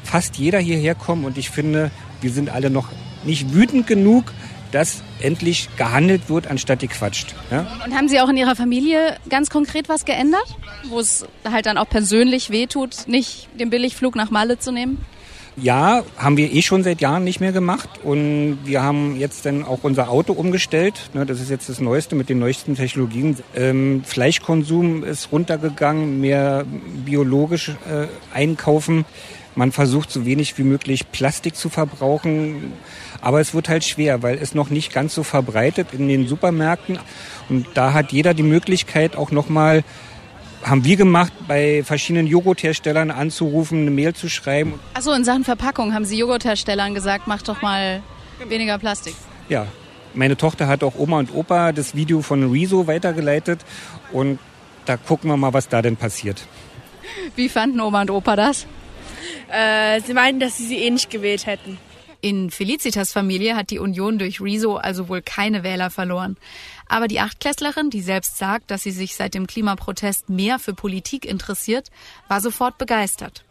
fast 0.03 0.37
jeder 0.37 0.61
hierher 0.61 0.95
kommen. 0.95 1.27
Und 1.27 1.37
ich 1.37 1.51
finde, 1.51 1.91
wir 2.23 2.31
sind 2.31 2.49
alle 2.49 2.71
noch 2.71 2.89
nicht 3.25 3.53
wütend 3.53 3.87
genug, 3.87 4.33
dass 4.75 5.03
endlich 5.21 5.69
gehandelt 5.77 6.29
wird, 6.29 6.49
anstatt 6.49 6.81
gequatscht. 6.81 7.35
Ja? 7.51 7.67
Und 7.85 7.95
haben 7.95 8.09
Sie 8.09 8.21
auch 8.21 8.29
in 8.29 8.37
Ihrer 8.37 8.57
Familie 8.57 9.17
ganz 9.29 9.49
konkret 9.49 9.89
was 9.89 10.05
geändert, 10.05 10.57
wo 10.89 10.99
es 10.99 11.25
halt 11.49 11.67
dann 11.67 11.79
auch 11.79 11.89
persönlich 11.89 12.51
wehtut, 12.51 13.07
nicht 13.07 13.49
den 13.59 13.71
Billigflug 13.71 14.17
nach 14.17 14.31
Malle 14.31 14.59
zu 14.59 14.73
nehmen? 14.73 15.05
Ja, 15.57 16.03
haben 16.17 16.37
wir 16.37 16.53
eh 16.53 16.63
schon 16.63 16.83
seit 16.83 17.01
Jahren 17.01 17.23
nicht 17.23 17.39
mehr 17.39 17.53
gemacht 17.53 17.89
und 18.03 18.59
wir 18.65 18.83
haben 18.83 19.17
jetzt 19.17 19.47
dann 19.47 19.63
auch 19.63 19.79
unser 19.83 20.11
Auto 20.11 20.33
umgestellt. 20.33 21.11
Ne, 21.15 21.25
das 21.25 21.41
ist 21.41 21.49
jetzt 21.49 21.69
das 21.69 21.81
Neueste 21.81 22.17
mit 22.17 22.29
den 22.29 22.41
neuesten 22.41 22.75
Technologien. 22.75 23.37
Ähm, 23.55 24.03
Fleischkonsum 24.05 25.05
ist 25.05 25.31
runtergegangen, 25.31 26.21
mehr 26.21 26.65
biologisch 27.05 27.69
äh, 27.69 28.09
einkaufen. 28.37 29.05
Man 29.57 29.73
versucht 29.73 30.11
so 30.11 30.27
wenig 30.27 30.59
wie 30.59 30.65
möglich 30.65 31.11
Plastik 31.13 31.55
zu 31.55 31.69
verbrauchen, 31.69 32.73
aber 33.21 33.41
es 33.41 33.55
wird 33.55 33.69
halt 33.69 33.85
schwer, 33.85 34.23
weil 34.23 34.39
es 34.39 34.55
noch 34.55 34.69
nicht 34.69 34.93
ganz 34.93 35.15
so 35.15 35.23
verbreitet 35.23 35.89
in 35.93 36.09
den 36.09 36.27
Supermärkten 36.27 36.99
und 37.49 37.67
da 37.75 37.93
hat 37.93 38.13
jeder 38.13 38.35
die 38.35 38.43
Möglichkeit 38.43 39.17
auch 39.17 39.31
noch 39.31 39.49
mal 39.49 39.85
haben 40.65 40.85
wir 40.85 40.97
gemacht, 40.97 41.33
bei 41.47 41.83
verschiedenen 41.85 42.27
Joghurtherstellern 42.27 43.11
anzurufen, 43.11 43.83
eine 43.83 43.91
Mail 43.91 44.15
zu 44.15 44.31
schreiben. 44.31 44.81
Achso, 44.95 45.13
in 45.13 45.25
Sachen 45.25 45.45
Verpackung 45.45 45.93
haben 45.93 46.07
Sie 46.07 46.19
Joghurtherstellern 46.19 46.95
gesagt, 46.95 47.27
macht 47.27 47.49
doch 47.49 47.61
mal 47.61 48.03
weniger 48.49 48.79
Plastik. 48.79 49.15
Ja, 49.49 49.67
meine 50.15 50.37
Tochter 50.37 50.67
hat 50.67 50.83
auch 50.83 50.95
Oma 50.97 51.19
und 51.19 51.35
Opa 51.35 51.73
das 51.73 51.95
Video 51.95 52.23
von 52.23 52.51
Rezo 52.51 52.87
weitergeleitet 52.87 53.61
und 54.13 54.39
da 54.87 54.97
gucken 54.97 55.31
wir 55.31 55.37
mal, 55.37 55.53
was 55.53 55.69
da 55.69 55.83
denn 55.83 55.97
passiert. 55.97 56.47
Wie 57.37 57.49
fanden 57.49 57.81
Oma 57.81 58.03
und 58.03 58.11
Opa 58.11 58.37
das? 58.37 58.67
Äh, 59.51 60.01
sie 60.01 60.15
meinten, 60.15 60.41
dass 60.41 60.57
sie 60.57 60.67
sie 60.67 60.79
eh 60.79 60.91
nicht 60.91 61.11
gewählt 61.11 61.47
hätten. 61.47 61.79
In 62.21 62.51
Felicitas 62.51 63.13
Familie 63.13 63.55
hat 63.55 63.71
die 63.71 63.79
Union 63.79 64.19
durch 64.19 64.41
Rezo 64.41 64.77
also 64.77 65.11
wohl 65.11 65.21
keine 65.21 65.63
Wähler 65.63 65.91
verloren. 65.91 66.39
Aber 66.89 67.07
die 67.07 67.21
Achtklässlerin, 67.21 67.91
die 67.91 68.01
selbst 68.01 68.39
sagt, 68.39 68.71
dass 68.71 68.83
sie 68.83 68.93
sich 68.93 69.15
seit 69.15 69.35
dem 69.35 69.47
Klimaprotest 69.47 70.31
mehr 70.31 70.59
für 70.59 70.73
Politik 70.73 71.27
interessiert, 71.27 71.91
war 72.29 72.41
sofort 72.41 72.79
begeistert. 72.79 73.44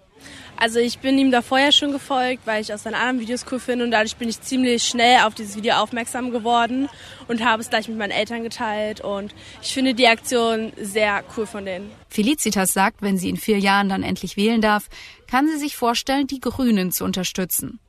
Also 0.63 0.79
ich 0.79 0.99
bin 0.99 1.17
ihm 1.17 1.29
da 1.29 1.41
vorher 1.41 1.73
schon 1.73 1.91
gefolgt, 1.91 2.47
weil 2.47 2.61
ich 2.61 2.73
aus 2.73 2.83
seinen 2.83 2.93
anderen 2.93 3.19
Videos 3.19 3.45
cool 3.51 3.59
finde 3.59 3.83
und 3.83 3.91
dadurch 3.91 4.15
bin 4.15 4.29
ich 4.29 4.39
ziemlich 4.39 4.85
schnell 4.85 5.19
auf 5.25 5.35
dieses 5.35 5.57
Video 5.57 5.73
aufmerksam 5.73 6.31
geworden 6.31 6.87
und 7.27 7.43
habe 7.43 7.61
es 7.61 7.69
gleich 7.69 7.89
mit 7.89 7.97
meinen 7.97 8.11
Eltern 8.11 8.43
geteilt 8.43 9.01
und 9.01 9.35
ich 9.61 9.73
finde 9.73 9.93
die 9.93 10.07
Aktion 10.07 10.71
sehr 10.79 11.21
cool 11.35 11.47
von 11.47 11.65
denen. 11.65 11.91
Felicitas 12.07 12.71
sagt, 12.71 13.01
wenn 13.01 13.17
sie 13.17 13.27
in 13.27 13.35
vier 13.35 13.59
Jahren 13.59 13.89
dann 13.89 14.03
endlich 14.03 14.37
wählen 14.37 14.61
darf, 14.61 14.87
kann 15.29 15.49
sie 15.49 15.57
sich 15.57 15.75
vorstellen, 15.75 16.27
die 16.27 16.39
Grünen 16.39 16.93
zu 16.93 17.03
unterstützen. 17.03 17.81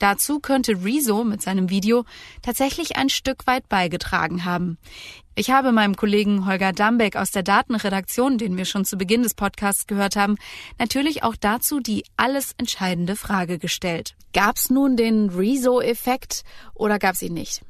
Dazu 0.00 0.40
könnte 0.40 0.82
Rezo 0.82 1.24
mit 1.24 1.42
seinem 1.42 1.68
Video 1.68 2.04
tatsächlich 2.42 2.96
ein 2.96 3.10
Stück 3.10 3.46
weit 3.46 3.68
beigetragen 3.68 4.46
haben. 4.46 4.78
Ich 5.34 5.50
habe 5.50 5.72
meinem 5.72 5.94
Kollegen 5.94 6.46
Holger 6.46 6.72
Dambeck 6.72 7.16
aus 7.16 7.30
der 7.30 7.42
Datenredaktion, 7.42 8.38
den 8.38 8.56
wir 8.56 8.64
schon 8.64 8.86
zu 8.86 8.96
Beginn 8.96 9.22
des 9.22 9.34
Podcasts 9.34 9.86
gehört 9.86 10.16
haben, 10.16 10.36
natürlich 10.78 11.22
auch 11.22 11.36
dazu 11.36 11.80
die 11.80 12.04
alles 12.16 12.54
entscheidende 12.56 13.14
Frage 13.14 13.58
gestellt. 13.58 14.16
Gab 14.32 14.56
es 14.56 14.70
nun 14.70 14.96
den 14.96 15.28
Rezo-Effekt 15.28 16.44
oder 16.74 16.98
gab 16.98 17.14
es 17.14 17.22
ihn 17.22 17.34
nicht? 17.34 17.62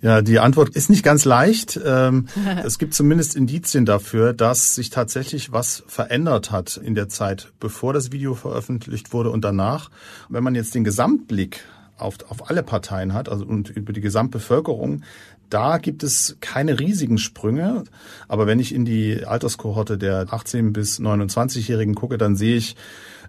Ja, 0.00 0.22
die 0.22 0.38
Antwort 0.38 0.70
ist 0.70 0.90
nicht 0.90 1.02
ganz 1.02 1.24
leicht. 1.24 1.78
Ähm, 1.84 2.28
es 2.64 2.78
gibt 2.78 2.94
zumindest 2.94 3.34
Indizien 3.34 3.84
dafür, 3.84 4.32
dass 4.32 4.74
sich 4.74 4.90
tatsächlich 4.90 5.50
was 5.52 5.82
verändert 5.86 6.50
hat 6.52 6.76
in 6.76 6.94
der 6.94 7.08
Zeit, 7.08 7.52
bevor 7.58 7.92
das 7.92 8.12
Video 8.12 8.34
veröffentlicht 8.34 9.12
wurde 9.12 9.30
und 9.30 9.42
danach. 9.44 9.90
Wenn 10.28 10.44
man 10.44 10.54
jetzt 10.54 10.74
den 10.74 10.84
Gesamtblick 10.84 11.64
auf, 11.96 12.18
auf 12.28 12.48
alle 12.48 12.62
Parteien 12.62 13.12
hat, 13.12 13.28
also 13.28 13.44
und 13.44 13.70
über 13.70 13.92
die 13.92 14.00
Gesamtbevölkerung, 14.00 15.02
da 15.50 15.78
gibt 15.78 16.02
es 16.02 16.36
keine 16.40 16.78
riesigen 16.78 17.18
Sprünge. 17.18 17.84
Aber 18.28 18.46
wenn 18.46 18.60
ich 18.60 18.74
in 18.74 18.84
die 18.84 19.24
Alterskohorte 19.24 19.98
der 19.98 20.26
18 20.30 20.72
bis 20.72 21.00
29-Jährigen 21.00 21.94
gucke, 21.94 22.18
dann 22.18 22.36
sehe 22.36 22.56
ich, 22.56 22.76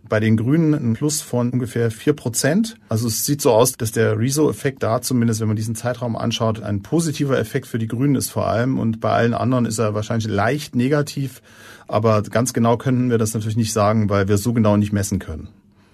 bei 0.08 0.20
den 0.20 0.38
Grünen 0.38 0.74
ein 0.74 0.94
Plus 0.94 1.22
von 1.22 1.50
ungefähr 1.52 1.92
vier 1.92 2.14
Prozent. 2.14 2.76
Also 2.90 3.08
es 3.08 3.26
sieht 3.26 3.42
so 3.42 3.52
aus, 3.52 3.74
dass 3.74 3.92
der 3.92 4.18
Rezo-Effekt 4.18 4.84
da 4.84 5.02
zumindest, 5.02 5.42
wenn 5.42 5.48
man 5.48 5.58
diesen 5.58 5.76
Zeitraum 5.76 6.16
anschaut, 6.16 6.62
ein 6.62 6.82
positiver 6.82 7.38
Effekt 7.38 7.68
für 7.68 7.80
die 7.80 7.88
Grünen 7.88 8.16
ist 8.16 8.30
vor 8.30 8.48
allem. 8.48 8.80
Und 8.80 9.00
bei 9.00 9.12
allen 9.12 9.34
anderen 9.34 9.66
ist 9.66 9.78
er 9.78 9.94
wahrscheinlich 9.94 10.28
leicht 10.28 10.76
negativ. 10.76 11.42
Aber 11.88 12.22
ganz 12.24 12.54
genau 12.54 12.78
können 12.78 13.10
wir 13.10 13.18
das 13.18 13.34
natürlich 13.34 13.58
nicht 13.58 13.74
sagen, 13.74 14.10
weil 14.10 14.28
wir 14.28 14.38
so 14.38 14.54
genau 14.54 14.78
nicht 14.78 14.94
messen 14.94 15.20
können. 15.20 15.50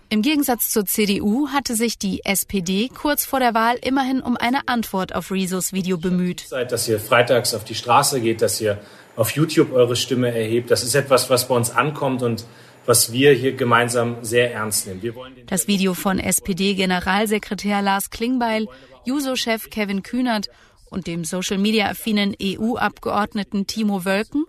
Im 0.10 0.22
Gegensatz 0.22 0.70
zur 0.70 0.86
CDU 0.86 1.48
hatte 1.50 1.76
sich 1.76 1.98
die 1.98 2.24
SPD 2.24 2.90
kurz 2.90 3.26
vor 3.26 3.40
der 3.40 3.56
Wahl 3.56 3.76
immerhin 3.82 4.22
um 4.22 4.38
eine 4.38 4.68
Antwort 4.68 5.16
auf 5.16 5.32
Rezos 5.32 5.74
Video 5.74 5.98
bemüht. 5.98 6.46
Seid, 6.48 6.72
dass 6.72 6.88
ihr 6.88 7.00
freitags 7.00 7.56
auf 7.56 7.64
die 7.64 7.74
Straße 7.74 8.22
geht, 8.22 8.44
dass 8.44 8.62
ihr 8.62 8.78
auf 9.16 9.32
YouTube 9.32 9.72
eure 9.74 9.96
Stimme 9.96 10.28
erhebt. 10.28 10.70
Das 10.70 10.84
ist 10.84 10.94
etwas, 10.94 11.30
was 11.30 11.48
bei 11.48 11.56
uns 11.56 11.72
ankommt 11.72 12.22
und 12.22 12.46
was 12.86 13.12
wir 13.12 13.34
hier 13.34 13.54
gemeinsam 13.54 14.18
sehr 14.24 14.54
ernst 14.54 14.88
nehmen. 14.88 15.02
das 15.48 15.68
Video 15.68 15.94
von 15.94 16.20
SPD-Generalsekretär 16.20 17.82
Lars 17.82 18.10
Klingbeil, 18.10 18.68
Juso-Chef 19.06 19.70
Kevin 19.70 20.04
Kühnert 20.04 20.50
und 20.90 21.08
dem 21.08 21.26
Social-Media-affinen 21.26 22.36
EU-Abgeordneten 22.42 23.68
Timo 23.68 24.06
Wölken 24.06 24.46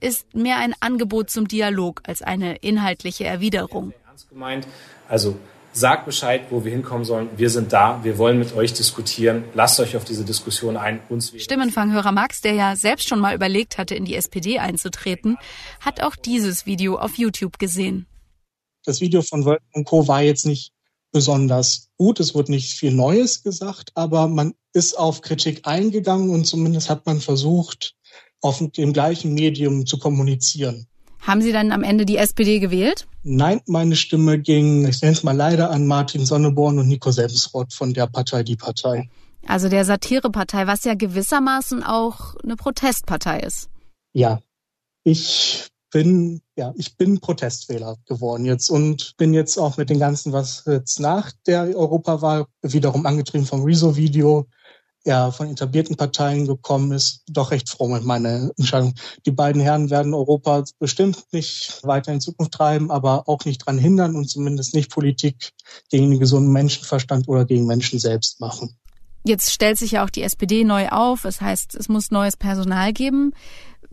ist 0.00 0.34
mehr 0.34 0.58
ein 0.58 0.74
Angebot 0.80 1.30
zum 1.30 1.48
Dialog 1.48 2.02
als 2.06 2.22
eine 2.22 2.56
inhaltliche 2.56 3.24
Erwiderung. 3.24 3.92
Also 5.08 5.36
Sagt 5.76 6.06
Bescheid, 6.06 6.46
wo 6.48 6.64
wir 6.64 6.72
hinkommen 6.72 7.04
sollen. 7.04 7.28
Wir 7.36 7.50
sind 7.50 7.70
da. 7.70 8.02
Wir 8.02 8.16
wollen 8.16 8.38
mit 8.38 8.56
euch 8.56 8.72
diskutieren. 8.72 9.44
Lasst 9.52 9.78
euch 9.78 9.94
auf 9.94 10.06
diese 10.06 10.24
Diskussion 10.24 10.78
ein. 10.78 11.00
Uns 11.10 11.34
Stimmenfanghörer 11.36 12.12
Max, 12.12 12.40
der 12.40 12.54
ja 12.54 12.76
selbst 12.76 13.06
schon 13.06 13.20
mal 13.20 13.34
überlegt 13.34 13.76
hatte, 13.76 13.94
in 13.94 14.06
die 14.06 14.14
SPD 14.14 14.58
einzutreten, 14.58 15.36
hat 15.80 16.02
auch 16.02 16.16
dieses 16.16 16.64
Video 16.64 16.96
auf 16.96 17.18
YouTube 17.18 17.58
gesehen. 17.58 18.06
Das 18.86 19.02
Video 19.02 19.20
von 19.20 19.44
Wolken 19.44 19.84
Co. 19.84 20.08
war 20.08 20.22
jetzt 20.22 20.46
nicht 20.46 20.72
besonders 21.12 21.90
gut. 21.98 22.20
Es 22.20 22.34
wurde 22.34 22.52
nicht 22.52 22.72
viel 22.72 22.92
Neues 22.92 23.42
gesagt, 23.42 23.90
aber 23.96 24.28
man 24.28 24.54
ist 24.72 24.98
auf 24.98 25.20
Kritik 25.20 25.66
eingegangen 25.66 26.30
und 26.30 26.46
zumindest 26.46 26.88
hat 26.88 27.04
man 27.04 27.20
versucht, 27.20 27.94
auf 28.40 28.62
dem 28.70 28.94
gleichen 28.94 29.34
Medium 29.34 29.84
zu 29.84 29.98
kommunizieren. 29.98 30.86
Haben 31.26 31.42
Sie 31.42 31.50
dann 31.50 31.72
am 31.72 31.82
Ende 31.82 32.06
die 32.06 32.18
SPD 32.18 32.60
gewählt? 32.60 33.08
Nein, 33.24 33.60
meine 33.66 33.96
Stimme 33.96 34.38
ging, 34.38 34.86
ich 34.86 35.02
nenne 35.02 35.14
es 35.14 35.24
mal 35.24 35.36
leider, 35.36 35.70
an 35.70 35.84
Martin 35.84 36.24
Sonneborn 36.24 36.78
und 36.78 36.86
Nico 36.86 37.10
Semsrott 37.10 37.72
von 37.72 37.92
der 37.92 38.06
Partei 38.06 38.44
Die 38.44 38.54
Partei. 38.54 39.10
Also 39.44 39.68
der 39.68 39.84
Satirepartei, 39.84 40.68
was 40.68 40.84
ja 40.84 40.94
gewissermaßen 40.94 41.82
auch 41.82 42.36
eine 42.44 42.54
Protestpartei 42.54 43.40
ist. 43.40 43.68
Ja, 44.12 44.40
ich 45.02 45.68
bin, 45.90 46.42
ja, 46.56 46.72
ich 46.76 46.96
bin 46.96 47.20
Protestwähler 47.20 47.96
geworden 48.06 48.44
jetzt 48.44 48.70
und 48.70 49.16
bin 49.16 49.34
jetzt 49.34 49.58
auch 49.58 49.76
mit 49.78 49.90
dem 49.90 49.98
Ganzen, 49.98 50.32
was 50.32 50.62
jetzt 50.66 51.00
nach 51.00 51.32
der 51.46 51.76
Europawahl 51.76 52.46
wiederum 52.62 53.04
angetrieben 53.04 53.46
vom 53.46 53.64
Rezo-Video, 53.64 54.46
ja, 55.06 55.30
von 55.30 55.48
etablierten 55.48 55.96
Parteien 55.96 56.46
gekommen 56.46 56.90
ist, 56.90 57.22
doch 57.28 57.52
recht 57.52 57.70
froh 57.70 57.86
mit 57.86 58.04
meiner 58.04 58.50
Entscheidung. 58.58 58.94
Die 59.24 59.30
beiden 59.30 59.62
Herren 59.62 59.88
werden 59.88 60.12
Europa 60.12 60.64
bestimmt 60.80 61.24
nicht 61.32 61.80
weiter 61.84 62.12
in 62.12 62.20
Zukunft 62.20 62.52
treiben, 62.52 62.90
aber 62.90 63.28
auch 63.28 63.44
nicht 63.44 63.64
dran 63.64 63.78
hindern 63.78 64.16
und 64.16 64.28
zumindest 64.28 64.74
nicht 64.74 64.90
Politik 64.90 65.52
gegen 65.90 66.10
den 66.10 66.18
gesunden 66.18 66.52
Menschenverstand 66.52 67.28
oder 67.28 67.44
gegen 67.44 67.66
Menschen 67.66 68.00
selbst 68.00 68.40
machen. 68.40 68.76
Jetzt 69.24 69.52
stellt 69.52 69.78
sich 69.78 69.92
ja 69.92 70.04
auch 70.04 70.10
die 70.10 70.22
SPD 70.22 70.64
neu 70.64 70.88
auf. 70.88 71.22
Das 71.22 71.40
heißt, 71.40 71.76
es 71.76 71.88
muss 71.88 72.10
neues 72.10 72.36
Personal 72.36 72.92
geben. 72.92 73.32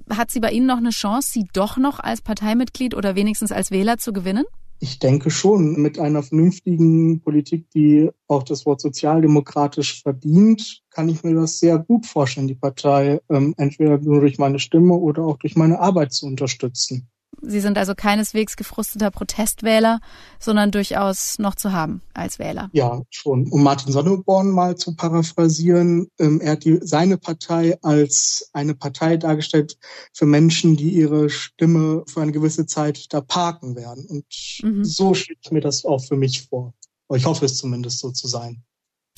Hat 0.10 0.32
sie 0.32 0.40
bei 0.40 0.52
Ihnen 0.52 0.66
noch 0.66 0.78
eine 0.78 0.90
Chance, 0.90 1.30
sie 1.32 1.48
doch 1.54 1.78
noch 1.78 2.00
als 2.00 2.22
Parteimitglied 2.22 2.96
oder 2.96 3.16
wenigstens 3.16 3.52
als 3.52 3.70
Wähler 3.70 3.98
zu 3.98 4.14
gewinnen? 4.14 4.46
Ich 4.84 5.00
denke 5.00 5.32
schon, 5.32 5.82
mit 5.82 5.98
einer 5.98 6.24
vernünftigen 6.24 7.22
Politik, 7.22 7.70
die 7.70 8.10
auch 8.28 8.44
das 8.44 8.66
Wort 8.66 8.82
sozialdemokratisch 8.82 10.02
verdient, 10.02 10.84
kann 10.90 11.08
ich 11.08 11.24
mir 11.24 11.34
das 11.36 11.60
sehr 11.60 11.80
gut 11.80 12.06
vorstellen, 12.06 12.50
die 12.50 12.56
Partei 12.56 13.22
ähm, 13.30 13.54
entweder 13.56 13.98
nur 14.00 14.20
durch 14.20 14.40
meine 14.40 14.60
Stimme 14.60 14.96
oder 14.96 15.24
auch 15.24 15.38
durch 15.38 15.56
meine 15.56 15.80
Arbeit 15.80 16.12
zu 16.12 16.26
unterstützen. 16.26 17.08
Sie 17.42 17.60
sind 17.60 17.78
also 17.78 17.94
keineswegs 17.96 18.56
gefrusteter 18.56 19.12
Protestwähler, 19.12 20.00
sondern 20.40 20.72
durchaus 20.72 21.40
noch 21.40 21.56
zu 21.56 21.72
haben 21.72 22.02
als 22.14 22.40
Wähler. 22.40 22.70
Ja, 22.74 23.02
schon. 23.10 23.48
Um 23.50 23.64
Martin 23.64 23.92
Sonneborn 23.92 24.50
mal 24.50 24.76
zu 24.76 24.96
paraphrasieren, 24.96 26.08
ähm, 26.20 26.40
er 26.42 26.54
hat 26.54 26.64
die, 26.64 26.80
seine 26.82 27.18
Partei 27.18 27.78
als 27.82 28.50
eine 28.54 28.76
Partei 28.76 29.18
dargestellt 29.18 29.78
für 30.14 30.26
Menschen, 30.26 30.78
die 30.78 30.90
ihre 30.92 31.30
Stimme 31.30 32.04
für 32.08 32.22
eine 32.22 32.32
gewisse 32.32 32.66
Zeit 32.66 33.14
da 33.14 33.22
parken 33.22 33.76
werden. 33.76 34.06
Und 34.06 34.26
mhm. 34.62 34.84
so 34.86 35.14
ich 35.14 35.52
mir 35.52 35.62
das 35.62 35.86
auch 35.86 36.04
für 36.04 36.16
mich 36.16 36.48
vor. 36.48 36.74
Ich 37.14 37.26
hoffe 37.26 37.46
es 37.46 37.58
zumindest 37.58 38.00
so 38.00 38.12
zu 38.12 38.28
sein. 38.28 38.64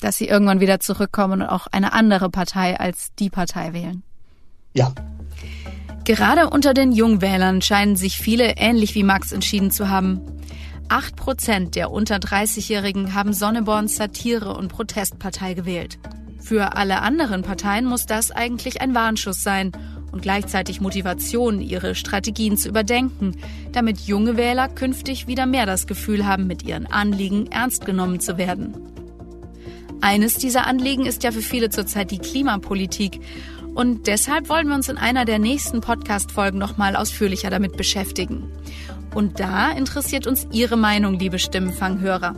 Dass 0.00 0.18
sie 0.18 0.28
irgendwann 0.28 0.60
wieder 0.60 0.80
zurückkommen 0.80 1.42
und 1.42 1.48
auch 1.48 1.66
eine 1.68 1.92
andere 1.92 2.28
Partei 2.28 2.78
als 2.78 3.08
die 3.18 3.30
Partei 3.30 3.72
wählen. 3.72 4.02
Ja. 4.74 4.92
Gerade 6.06 6.50
unter 6.50 6.72
den 6.72 6.92
Jungwählern 6.92 7.62
scheinen 7.62 7.96
sich 7.96 8.16
viele 8.16 8.58
ähnlich 8.58 8.94
wie 8.94 9.02
Max 9.02 9.32
entschieden 9.32 9.72
zu 9.72 9.88
haben. 9.88 10.20
Acht 10.88 11.16
Prozent 11.16 11.74
der 11.74 11.90
unter 11.90 12.18
30-Jährigen 12.18 13.12
haben 13.12 13.32
Sonneborns 13.32 13.96
Satire- 13.96 14.56
und 14.56 14.68
Protestpartei 14.68 15.54
gewählt. 15.54 15.98
Für 16.40 16.76
alle 16.76 17.02
anderen 17.02 17.42
Parteien 17.42 17.86
muss 17.86 18.06
das 18.06 18.30
eigentlich 18.30 18.80
ein 18.80 18.94
Warnschuss 18.94 19.42
sein 19.42 19.72
und 20.12 20.22
gleichzeitig 20.22 20.80
Motivation, 20.80 21.60
ihre 21.60 21.96
Strategien 21.96 22.56
zu 22.56 22.68
überdenken, 22.68 23.34
damit 23.72 23.98
junge 23.98 24.36
Wähler 24.36 24.68
künftig 24.68 25.26
wieder 25.26 25.44
mehr 25.44 25.66
das 25.66 25.88
Gefühl 25.88 26.24
haben, 26.24 26.46
mit 26.46 26.62
ihren 26.62 26.86
Anliegen 26.86 27.48
ernst 27.50 27.84
genommen 27.84 28.20
zu 28.20 28.38
werden. 28.38 28.74
Eines 30.02 30.34
dieser 30.34 30.68
Anliegen 30.68 31.04
ist 31.04 31.24
ja 31.24 31.32
für 31.32 31.42
viele 31.42 31.68
zurzeit 31.70 32.12
die 32.12 32.18
Klimapolitik. 32.18 33.18
Und 33.76 34.06
deshalb 34.06 34.48
wollen 34.48 34.68
wir 34.68 34.74
uns 34.74 34.88
in 34.88 34.96
einer 34.96 35.26
der 35.26 35.38
nächsten 35.38 35.82
Podcast-Folgen 35.82 36.58
nochmal 36.58 36.96
ausführlicher 36.96 37.50
damit 37.50 37.76
beschäftigen. 37.76 38.50
Und 39.14 39.38
da 39.38 39.70
interessiert 39.70 40.26
uns 40.26 40.46
Ihre 40.50 40.78
Meinung, 40.78 41.18
liebe 41.18 41.38
Stimmenfanghörer. 41.38 42.36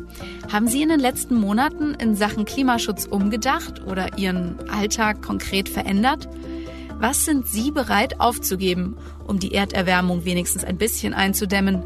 Haben 0.52 0.66
Sie 0.66 0.82
in 0.82 0.88
den 0.88 0.98
letzten 0.98 1.36
Monaten 1.36 1.94
in 1.94 2.16
Sachen 2.16 2.44
Klimaschutz 2.44 3.04
umgedacht 3.04 3.86
oder 3.86 4.18
Ihren 4.18 4.68
Alltag 4.68 5.22
konkret 5.22 5.68
verändert? 5.68 6.28
Was 6.98 7.24
sind 7.24 7.46
Sie 7.46 7.70
bereit 7.70 8.18
aufzugeben, 8.18 8.96
um 9.24 9.38
die 9.38 9.54
Erderwärmung 9.54 10.24
wenigstens 10.24 10.64
ein 10.64 10.76
bisschen 10.76 11.14
einzudämmen? 11.14 11.84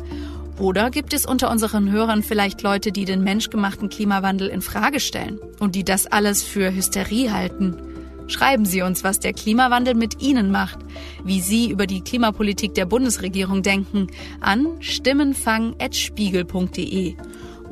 Oder 0.58 0.88
gibt 0.88 1.12
es 1.12 1.26
unter 1.26 1.50
unseren 1.50 1.92
Hörern 1.92 2.22
vielleicht 2.22 2.62
Leute, 2.62 2.90
die 2.90 3.04
den 3.04 3.22
menschgemachten 3.22 3.90
Klimawandel 3.90 4.48
in 4.48 4.62
Frage 4.62 4.98
stellen 4.98 5.38
und 5.58 5.74
die 5.74 5.84
das 5.84 6.06
alles 6.06 6.42
für 6.42 6.74
Hysterie 6.74 7.34
halten? 7.34 7.91
Schreiben 8.32 8.64
Sie 8.64 8.80
uns, 8.80 9.04
was 9.04 9.20
der 9.20 9.34
Klimawandel 9.34 9.94
mit 9.94 10.22
Ihnen 10.22 10.50
macht, 10.50 10.78
wie 11.22 11.42
Sie 11.42 11.70
über 11.70 11.86
die 11.86 12.00
Klimapolitik 12.00 12.72
der 12.72 12.86
Bundesregierung 12.86 13.62
denken, 13.62 14.06
an 14.40 14.68
stimmenfang.spiegel.de. 14.80 17.16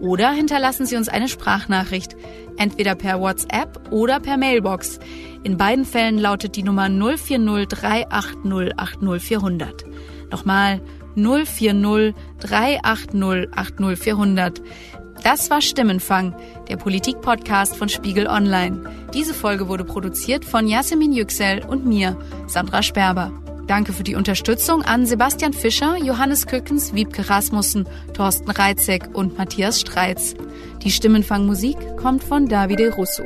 Oder 0.03 0.33
hinterlassen 0.33 0.85
Sie 0.85 0.97
uns 0.97 1.09
eine 1.09 1.29
Sprachnachricht, 1.29 2.15
entweder 2.59 2.95
per 2.95 3.23
WhatsApp 3.23 3.91
oder 3.91 4.21
per 4.21 4.37
Mailbox. 4.37 4.99
In 5.45 5.57
beiden 5.57 5.87
Fällen 5.87 6.19
lautet 6.19 6.57
die 6.57 6.63
Nummer 6.63 6.91
040 6.91 7.67
380 7.67 8.79
80400. 8.79 9.87
Nochmal 10.31 10.83
040 11.17 12.15
380 12.39 13.49
80400. 13.51 14.61
Das 15.23 15.51
war 15.51 15.61
Stimmenfang, 15.61 16.35
der 16.69 16.77
Politik-Podcast 16.77 17.77
von 17.77 17.91
Spiegel 17.91 18.27
Online. 18.27 18.91
Diese 19.13 19.35
Folge 19.35 19.69
wurde 19.69 19.85
produziert 19.85 20.45
von 20.45 20.67
Yasemin 20.67 21.13
Yüksel 21.13 21.63
und 21.67 21.85
mir, 21.85 22.17
Sandra 22.47 22.83
Sperber. 22.83 23.31
Danke 23.67 23.93
für 23.93 24.03
die 24.03 24.15
Unterstützung 24.15 24.83
an 24.83 25.05
Sebastian 25.07 25.53
Fischer, 25.53 25.97
Johannes 25.97 26.47
Kückens, 26.47 26.95
Wiebke 26.95 27.29
Rasmussen, 27.29 27.87
Thorsten 28.15 28.51
Reitzek 28.51 29.11
und 29.13 29.37
Matthias 29.37 29.81
Streitz. 29.81 30.35
Die 30.83 30.91
Stimmenfang-Musik 30.91 31.77
kommt 31.97 32.25
von 32.25 32.49
Davide 32.49 32.95
Russo. 32.95 33.25